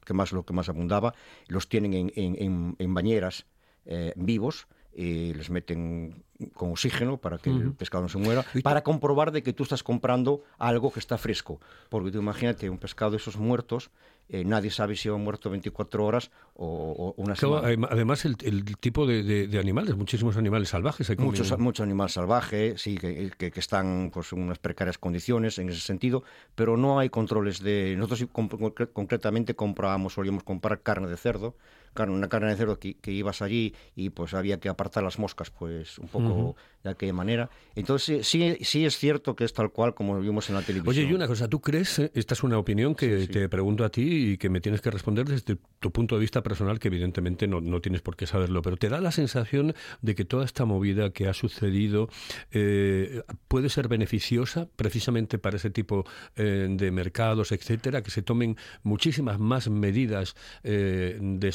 que 0.04 0.12
más 0.14 0.32
lo 0.32 0.44
que 0.44 0.52
más 0.52 0.68
abundaba, 0.68 1.14
los 1.48 1.68
tienen 1.68 1.94
en, 1.94 2.76
en- 2.78 2.94
bañeras 2.94 3.46
eh, 3.86 4.12
vivos 4.16 4.66
y 4.92 5.32
les 5.34 5.50
meten 5.50 6.24
con 6.54 6.70
oxígeno 6.72 7.18
para 7.18 7.38
que 7.38 7.50
el 7.50 7.72
pescado 7.74 8.02
no 8.02 8.08
se 8.08 8.18
muera, 8.18 8.44
para 8.62 8.82
comprobar 8.82 9.30
de 9.30 9.42
que 9.42 9.52
tú 9.52 9.62
estás 9.62 9.82
comprando 9.84 10.42
algo 10.58 10.90
que 10.92 10.98
está 10.98 11.16
fresco. 11.18 11.60
Porque 11.88 12.10
tú 12.10 12.18
imagínate 12.18 12.68
un 12.68 12.78
pescado 12.78 13.12
de 13.12 13.18
esos 13.18 13.36
muertos, 13.36 13.90
eh, 14.32 14.44
nadie 14.44 14.70
sabe 14.70 14.94
si 14.96 15.08
ha 15.08 15.12
muerto 15.14 15.50
24 15.50 16.04
horas 16.04 16.30
o, 16.54 17.14
o 17.16 17.22
una 17.22 17.34
Claro, 17.34 17.56
semana. 17.62 17.74
adem- 17.74 17.88
además, 17.90 18.24
el, 18.24 18.36
el 18.42 18.76
tipo 18.78 19.06
de, 19.06 19.22
de- 19.22 19.48
de 19.48 19.58
animales, 19.58 19.96
muchísimos 19.96 20.36
animales 20.36 20.68
salvajes. 20.68 21.10
Hay 21.10 21.16
Muchos, 21.16 21.58
mucho 21.58 21.82
animal 21.82 22.08
salvaje, 22.10 22.78
sí, 22.78 22.96
que, 22.96 23.30
que- 23.36 23.50
que 23.50 23.60
están 23.60 24.10
pues, 24.12 24.32
en 24.32 24.42
unas 24.42 24.58
precarias 24.58 24.98
condiciones 24.98 25.58
en 25.58 25.68
ese 25.68 25.80
sentido, 25.80 26.22
pero 26.54 26.76
no 26.76 26.98
hay 26.98 27.08
controles 27.10 27.60
de... 27.62 27.94
Nosotros 27.98 28.28
comp- 28.32 28.58
concre- 28.58 28.90
concretamente 28.92 29.54
comprábamos, 29.54 30.14
solíamos 30.14 30.44
comprar 30.44 30.80
carne 30.82 31.08
de 31.08 31.16
cerdo, 31.16 31.56
carne, 31.94 32.14
una 32.14 32.28
carne 32.28 32.48
de 32.50 32.56
cerdo 32.56 32.78
que, 32.78 32.94
que 32.94 33.12
ibas 33.12 33.42
allí 33.42 33.74
y 33.94 34.10
pues 34.10 34.34
había 34.34 34.58
que 34.58 34.68
apartar 34.68 35.02
las 35.02 35.18
moscas 35.18 35.50
pues 35.50 35.98
un 35.98 36.08
poco 36.08 36.56
de 36.82 36.90
aquella 36.90 37.12
manera. 37.12 37.50
Entonces 37.74 38.26
sí, 38.26 38.56
sí, 38.62 38.84
es 38.84 38.96
cierto 38.96 39.36
que 39.36 39.44
es 39.44 39.52
tal 39.52 39.70
cual 39.70 39.94
como 39.94 40.18
vimos 40.20 40.48
en 40.48 40.56
la 40.56 40.62
televisión. 40.62 41.04
Oye, 41.04 41.10
y 41.10 41.14
una 41.14 41.26
cosa, 41.26 41.48
¿tú 41.48 41.60
crees, 41.60 41.98
eh, 41.98 42.10
esta 42.14 42.34
es 42.34 42.42
una 42.42 42.58
opinión 42.58 42.94
que 42.94 43.26
te 43.26 43.48
pregunto 43.48 43.84
a 43.84 43.90
ti 43.90 44.32
y 44.32 44.38
que 44.38 44.48
me 44.48 44.60
tienes 44.60 44.80
que 44.80 44.90
responder 44.90 45.26
desde 45.26 45.56
tu 45.80 45.90
punto 45.90 46.14
de 46.14 46.20
vista 46.20 46.42
personal, 46.42 46.78
que 46.78 46.88
evidentemente 46.88 47.46
no, 47.46 47.60
no 47.60 47.80
tienes 47.80 48.02
por 48.02 48.16
qué 48.16 48.26
saberlo, 48.26 48.62
pero 48.62 48.76
te 48.76 48.88
da 48.88 49.00
la 49.00 49.12
sensación 49.12 49.74
de 50.02 50.14
que 50.14 50.24
toda 50.24 50.44
esta 50.44 50.64
movida 50.64 51.10
que 51.10 51.28
ha 51.28 51.34
sucedido 51.34 52.08
eh, 52.52 53.22
puede 53.48 53.68
ser 53.68 53.88
beneficiosa 53.88 54.68
precisamente 54.76 55.38
para 55.38 55.56
ese 55.56 55.70
tipo 55.70 56.04
eh, 56.36 56.68
de 56.70 56.90
mercados, 56.90 57.52
etcétera, 57.52 58.02
que 58.02 58.10
se 58.10 58.22
tomen 58.22 58.56
muchísimas 58.82 59.38
más 59.38 59.68
medidas 59.68 60.34
eh, 60.62 61.18
de 61.20 61.52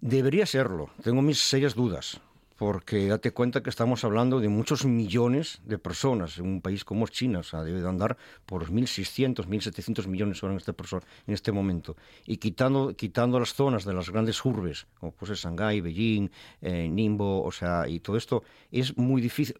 Debería 0.00 0.46
serlo. 0.46 0.90
Tengo 1.02 1.22
mis 1.22 1.38
serias 1.40 1.74
dudas. 1.74 2.20
Porque 2.56 3.06
date 3.06 3.30
cuenta 3.30 3.62
que 3.62 3.70
estamos 3.70 4.02
hablando 4.02 4.40
de 4.40 4.48
muchos 4.48 4.84
millones 4.84 5.60
de 5.64 5.78
personas 5.78 6.38
en 6.38 6.46
un 6.46 6.60
país 6.60 6.84
como 6.84 7.06
China. 7.06 7.38
O 7.38 7.42
sea, 7.44 7.62
debe 7.62 7.80
de 7.80 7.88
andar 7.88 8.16
por 8.46 8.68
1.600, 8.68 9.46
1.700 9.46 10.08
millones 10.08 10.42
ahora 10.42 10.54
en 10.54 10.58
este, 10.58 10.72
en 11.28 11.34
este 11.34 11.52
momento. 11.52 11.96
Y 12.26 12.38
quitando, 12.38 12.96
quitando 12.96 13.38
las 13.38 13.54
zonas 13.54 13.84
de 13.84 13.94
las 13.94 14.10
grandes 14.10 14.44
urbes, 14.44 14.88
como 14.98 15.12
pues 15.12 15.30
es 15.30 15.40
Shanghái, 15.42 15.80
Beijing, 15.80 16.30
eh, 16.60 16.88
Ningbo, 16.88 17.44
o 17.44 17.52
sea, 17.52 17.86
y 17.86 18.00
todo 18.00 18.16
esto, 18.16 18.42
es 18.72 18.96
muy 18.98 19.22
difícil 19.22 19.54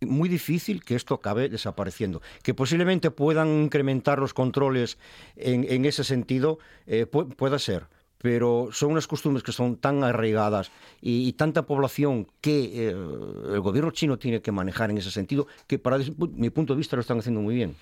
muy 0.00 0.28
difícil 0.28 0.84
que 0.84 0.96
esto 0.96 1.14
acabe 1.14 1.48
desapareciendo. 1.48 2.20
Que 2.42 2.52
posiblemente 2.52 3.10
puedan 3.10 3.48
incrementar 3.48 4.18
los 4.18 4.34
controles 4.34 4.98
en, 5.34 5.64
en 5.66 5.86
ese 5.86 6.04
sentido, 6.04 6.58
eh, 6.86 7.06
pu- 7.10 7.34
pueda 7.34 7.58
ser. 7.58 7.86
Pero 8.24 8.70
son 8.72 8.92
unas 8.92 9.06
costumbres 9.06 9.42
que 9.42 9.52
son 9.52 9.76
tan 9.76 10.02
arraigadas 10.02 10.70
y, 11.02 11.28
y 11.28 11.34
tanta 11.34 11.66
población 11.66 12.26
que 12.40 12.88
eh, 12.88 12.96
el 13.52 13.60
gobierno 13.60 13.90
chino 13.90 14.18
tiene 14.18 14.40
que 14.40 14.50
manejar 14.50 14.90
en 14.90 14.96
ese 14.96 15.10
sentido, 15.10 15.46
que 15.66 15.78
para 15.78 15.98
mi 16.34 16.48
punto 16.48 16.72
de 16.72 16.78
vista 16.78 16.96
lo 16.96 17.02
están 17.02 17.18
haciendo 17.18 17.42
muy 17.42 17.54
bien. 17.54 17.76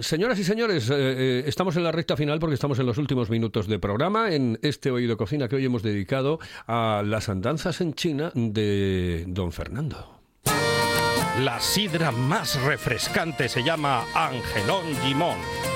Señoras 0.00 0.38
y 0.38 0.44
señores, 0.44 0.90
eh, 0.90 0.94
eh, 0.98 1.44
estamos 1.46 1.76
en 1.76 1.84
la 1.84 1.90
recta 1.90 2.14
final 2.14 2.38
porque 2.38 2.54
estamos 2.54 2.78
en 2.78 2.84
los 2.84 2.98
últimos 2.98 3.30
minutos 3.30 3.66
de 3.66 3.78
programa 3.78 4.30
en 4.34 4.58
este 4.60 4.90
Oído 4.90 5.16
Cocina 5.16 5.48
que 5.48 5.56
hoy 5.56 5.64
hemos 5.64 5.82
dedicado 5.82 6.38
a 6.66 7.02
las 7.04 7.30
andanzas 7.30 7.80
en 7.80 7.94
China 7.94 8.30
de 8.34 9.24
don 9.26 9.52
Fernando. 9.52 10.20
La 11.40 11.58
sidra 11.58 12.12
más 12.12 12.62
refrescante 12.62 13.48
se 13.48 13.62
llama 13.62 14.04
Angelón 14.14 14.84
Gimón. 15.02 15.75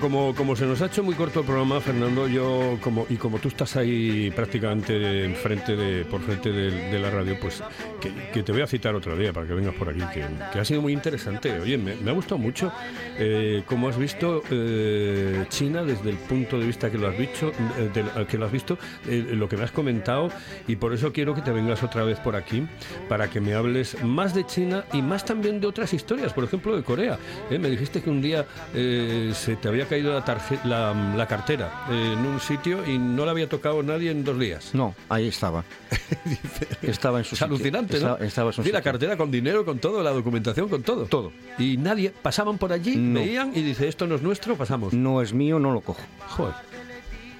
Como, 0.00 0.34
como 0.34 0.56
se 0.56 0.66
nos 0.66 0.80
ha 0.82 0.86
hecho 0.86 1.02
muy 1.02 1.14
corto 1.14 1.40
el 1.40 1.46
programa, 1.46 1.80
Fernando, 1.80 2.26
yo 2.26 2.78
como 2.80 3.06
y 3.08 3.16
como 3.16 3.38
tú 3.38 3.48
estás 3.48 3.76
ahí 3.76 4.30
prácticamente 4.30 5.24
enfrente 5.24 5.76
de, 5.76 6.04
por 6.04 6.20
frente 6.22 6.50
de, 6.50 6.98
la 6.98 7.10
radio, 7.10 7.36
pues 7.40 7.62
que, 8.00 8.42
te 8.42 8.52
voy 8.52 8.62
a 8.62 8.66
citar 8.66 8.94
otro 8.94 9.16
día 9.16 9.32
para 9.32 9.46
que 9.46 9.54
vengas 9.54 9.74
por 9.74 9.88
aquí, 9.88 10.02
que, 10.12 10.58
ha 10.58 10.64
sido 10.64 10.82
muy 10.82 10.92
interesante. 10.92 11.60
Oye, 11.60 11.78
me, 11.78 12.10
ha 12.10 12.14
gustado 12.14 12.38
mucho 12.38 12.72
eh, 13.18 13.62
cómo 13.66 13.88
has 13.88 13.96
visto 13.96 14.42
eh, 14.50 15.44
China 15.48 15.84
desde 15.84 16.10
el 16.10 16.16
punto 16.16 16.58
de 16.58 16.66
vista 16.66 16.90
que 16.90 16.98
lo 16.98 17.08
has 17.08 17.16
visto, 17.16 17.48
eh, 17.78 17.90
de- 17.92 18.26
que 18.26 18.38
lo 18.38 18.46
has 18.46 18.52
visto, 18.52 18.78
eh, 19.06 19.24
lo 19.32 19.48
que 19.48 19.56
me 19.56 19.64
has 19.64 19.72
comentado, 19.72 20.30
y 20.66 20.76
por 20.76 20.92
eso 20.94 21.12
quiero 21.12 21.34
que 21.34 21.42
te 21.42 21.52
vengas 21.52 21.82
otra 21.82 22.04
vez 22.04 22.18
por 22.20 22.36
aquí 22.36 22.66
para 23.08 23.28
que 23.28 23.40
me 23.40 23.54
hables 23.54 24.02
más 24.02 24.34
de 24.34 24.46
China 24.46 24.84
y 24.92 25.02
más 25.02 25.24
también 25.24 25.60
de 25.60 25.66
otras 25.66 25.92
historias, 25.92 26.32
por 26.32 26.44
ejemplo 26.44 26.74
de 26.76 26.82
Corea. 26.82 27.18
¿eh? 27.50 27.58
Me 27.58 27.68
dijiste 27.68 28.00
que 28.02 28.10
un 28.10 28.22
día 28.22 28.46
eh, 28.74 29.32
se 29.34 29.56
te 29.56 29.68
había 29.68 29.86
caído 29.90 30.12
la, 30.14 30.24
la, 30.64 30.94
la 31.16 31.26
cartera 31.26 31.84
eh, 31.90 32.14
en 32.14 32.20
un 32.24 32.40
sitio 32.40 32.86
y 32.86 32.98
no 32.98 33.26
la 33.26 33.32
había 33.32 33.48
tocado 33.48 33.82
nadie 33.82 34.10
en 34.10 34.24
dos 34.24 34.38
días. 34.38 34.70
No, 34.74 34.94
ahí 35.10 35.28
estaba. 35.28 35.64
estaba 36.82 37.18
en 37.18 37.24
su 37.24 37.34
Es 37.34 37.40
sitio. 37.40 37.46
alucinante, 37.54 37.94
¿no? 37.94 37.98
Estaba, 38.14 38.24
estaba 38.26 38.48
en 38.50 38.54
su 38.54 38.62
Sí, 38.62 38.72
la 38.72 38.80
cartera 38.82 39.16
con 39.16 39.30
dinero, 39.30 39.64
con 39.64 39.78
todo, 39.78 40.02
la 40.02 40.10
documentación, 40.12 40.68
con 40.68 40.82
todo. 40.82 41.04
Todo. 41.06 41.32
Y 41.58 41.76
nadie, 41.76 42.10
pasaban 42.22 42.56
por 42.56 42.72
allí, 42.72 42.96
No. 42.96 43.20
veían 43.20 43.52
y 43.54 43.62
dice, 43.62 43.88
esto 43.88 44.06
no 44.06 44.14
es 44.14 44.22
nuestro, 44.22 44.56
pasamos. 44.56 44.92
No 44.94 45.20
es 45.20 45.32
mío, 45.34 45.58
no 45.58 45.72
lo 45.72 45.80
cojo. 45.82 46.00
Joder. 46.28 46.54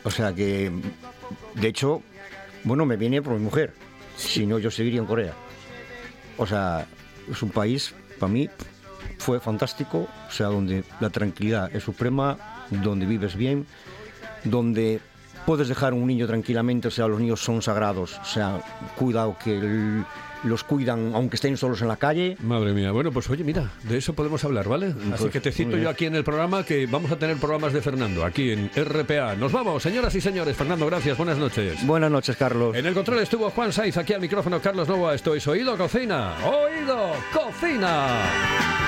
O 0.05 0.11
sea 0.11 0.35
que, 0.35 0.71
de 1.55 1.69
hecho, 1.69 2.03
bueno, 2.65 2.85
me 2.85 2.97
viene 2.97 3.23
por 3.23 3.35
mi 3.35 3.41
mujer. 3.41 3.73
Si 4.17 4.47
no, 4.47 4.59
yo 4.59 4.71
seguiría 4.71 5.01
en 5.01 5.07
Corea. 5.07 5.33
O 6.37 6.47
sea, 6.47 6.87
es 7.31 7.43
un 7.43 7.51
país, 7.51 7.95
para 8.19 8.33
mí, 8.33 8.49
fue 9.19 9.41
fantástico. 9.41 10.09
O 10.29 10.33
sea, 10.33 10.47
donde 10.49 10.85
la 11.01 11.11
tranquilidad 11.11 11.75
es 11.75 11.83
suprema, 11.83 12.37
donde 12.71 13.07
vives 13.07 13.37
bien, 13.37 13.67
donde 14.45 15.01
puedes 15.47 15.69
dejar 15.69 15.95
un 15.95 16.07
niño 16.07 16.27
tranquilamente, 16.27 16.89
o 16.89 16.91
sea, 16.91 17.07
los 17.09 17.19
niños 17.21 17.41
son 17.43 17.63
sagrados, 17.63 18.19
o 18.19 18.25
sea, 18.25 18.61
cuidado 18.97 19.37
que 19.43 19.59
el- 19.59 20.05
los 20.45 20.65
cuidan 20.65 21.13
aunque 21.15 21.37
estén 21.37 21.59
solos 21.59 21.83
en 21.83 21.89
la 21.89 21.97
calle. 21.97 22.35
Madre 22.41 22.73
mía, 22.73 22.93
bueno, 22.93 23.13
pues 23.13 23.29
oye, 23.29 23.45
mira, 23.45 23.71
de 23.83 23.99
eso 23.99 24.15
podemos 24.15 24.43
hablar, 24.43 24.67
¿vale? 24.69 24.87
Así 25.13 25.25
Pues, 25.25 25.33
que 25.33 25.41
te 25.41 25.53
cito 25.53 25.77
yo 25.77 25.91
aquí 25.91 26.07
en 26.07 26.15
el 26.15 26.25
programa 26.25 26.63
que 26.65 26.87
vamos 26.87 27.11
a 27.11 27.19
tener 27.19 27.37
programas 27.37 27.75
de 27.75 27.83
Fernando, 27.83 28.25
aquí 28.25 28.51
en 28.53 28.71
RPA. 28.75 29.35
Nos 29.37 29.53
vamos, 29.53 29.83
señoras 29.83 30.15
y 30.15 30.21
señores. 30.23 30.57
Fernando, 30.57 30.87
gracias, 30.87 31.17
buenas 31.19 31.37
noches. 31.37 31.85
Buenas 31.87 32.11
noches, 32.11 32.37
Carlos. 32.39 32.75
En 32.75 32.87
el 32.87 32.95
control 32.95 33.19
estuvo 33.21 33.51
Juan 33.51 33.71
Saiz, 33.71 33.99
aquí 33.99 34.15
al 34.15 34.21
micrófono 34.23 34.61
Carlos 34.61 34.89
Novoa. 34.89 35.15
Esto 35.15 35.35
es 35.35 35.47
Oído 35.47 35.77
Cocina. 35.77 36.33
Oído 36.47 37.13
Cocina. 37.35 38.80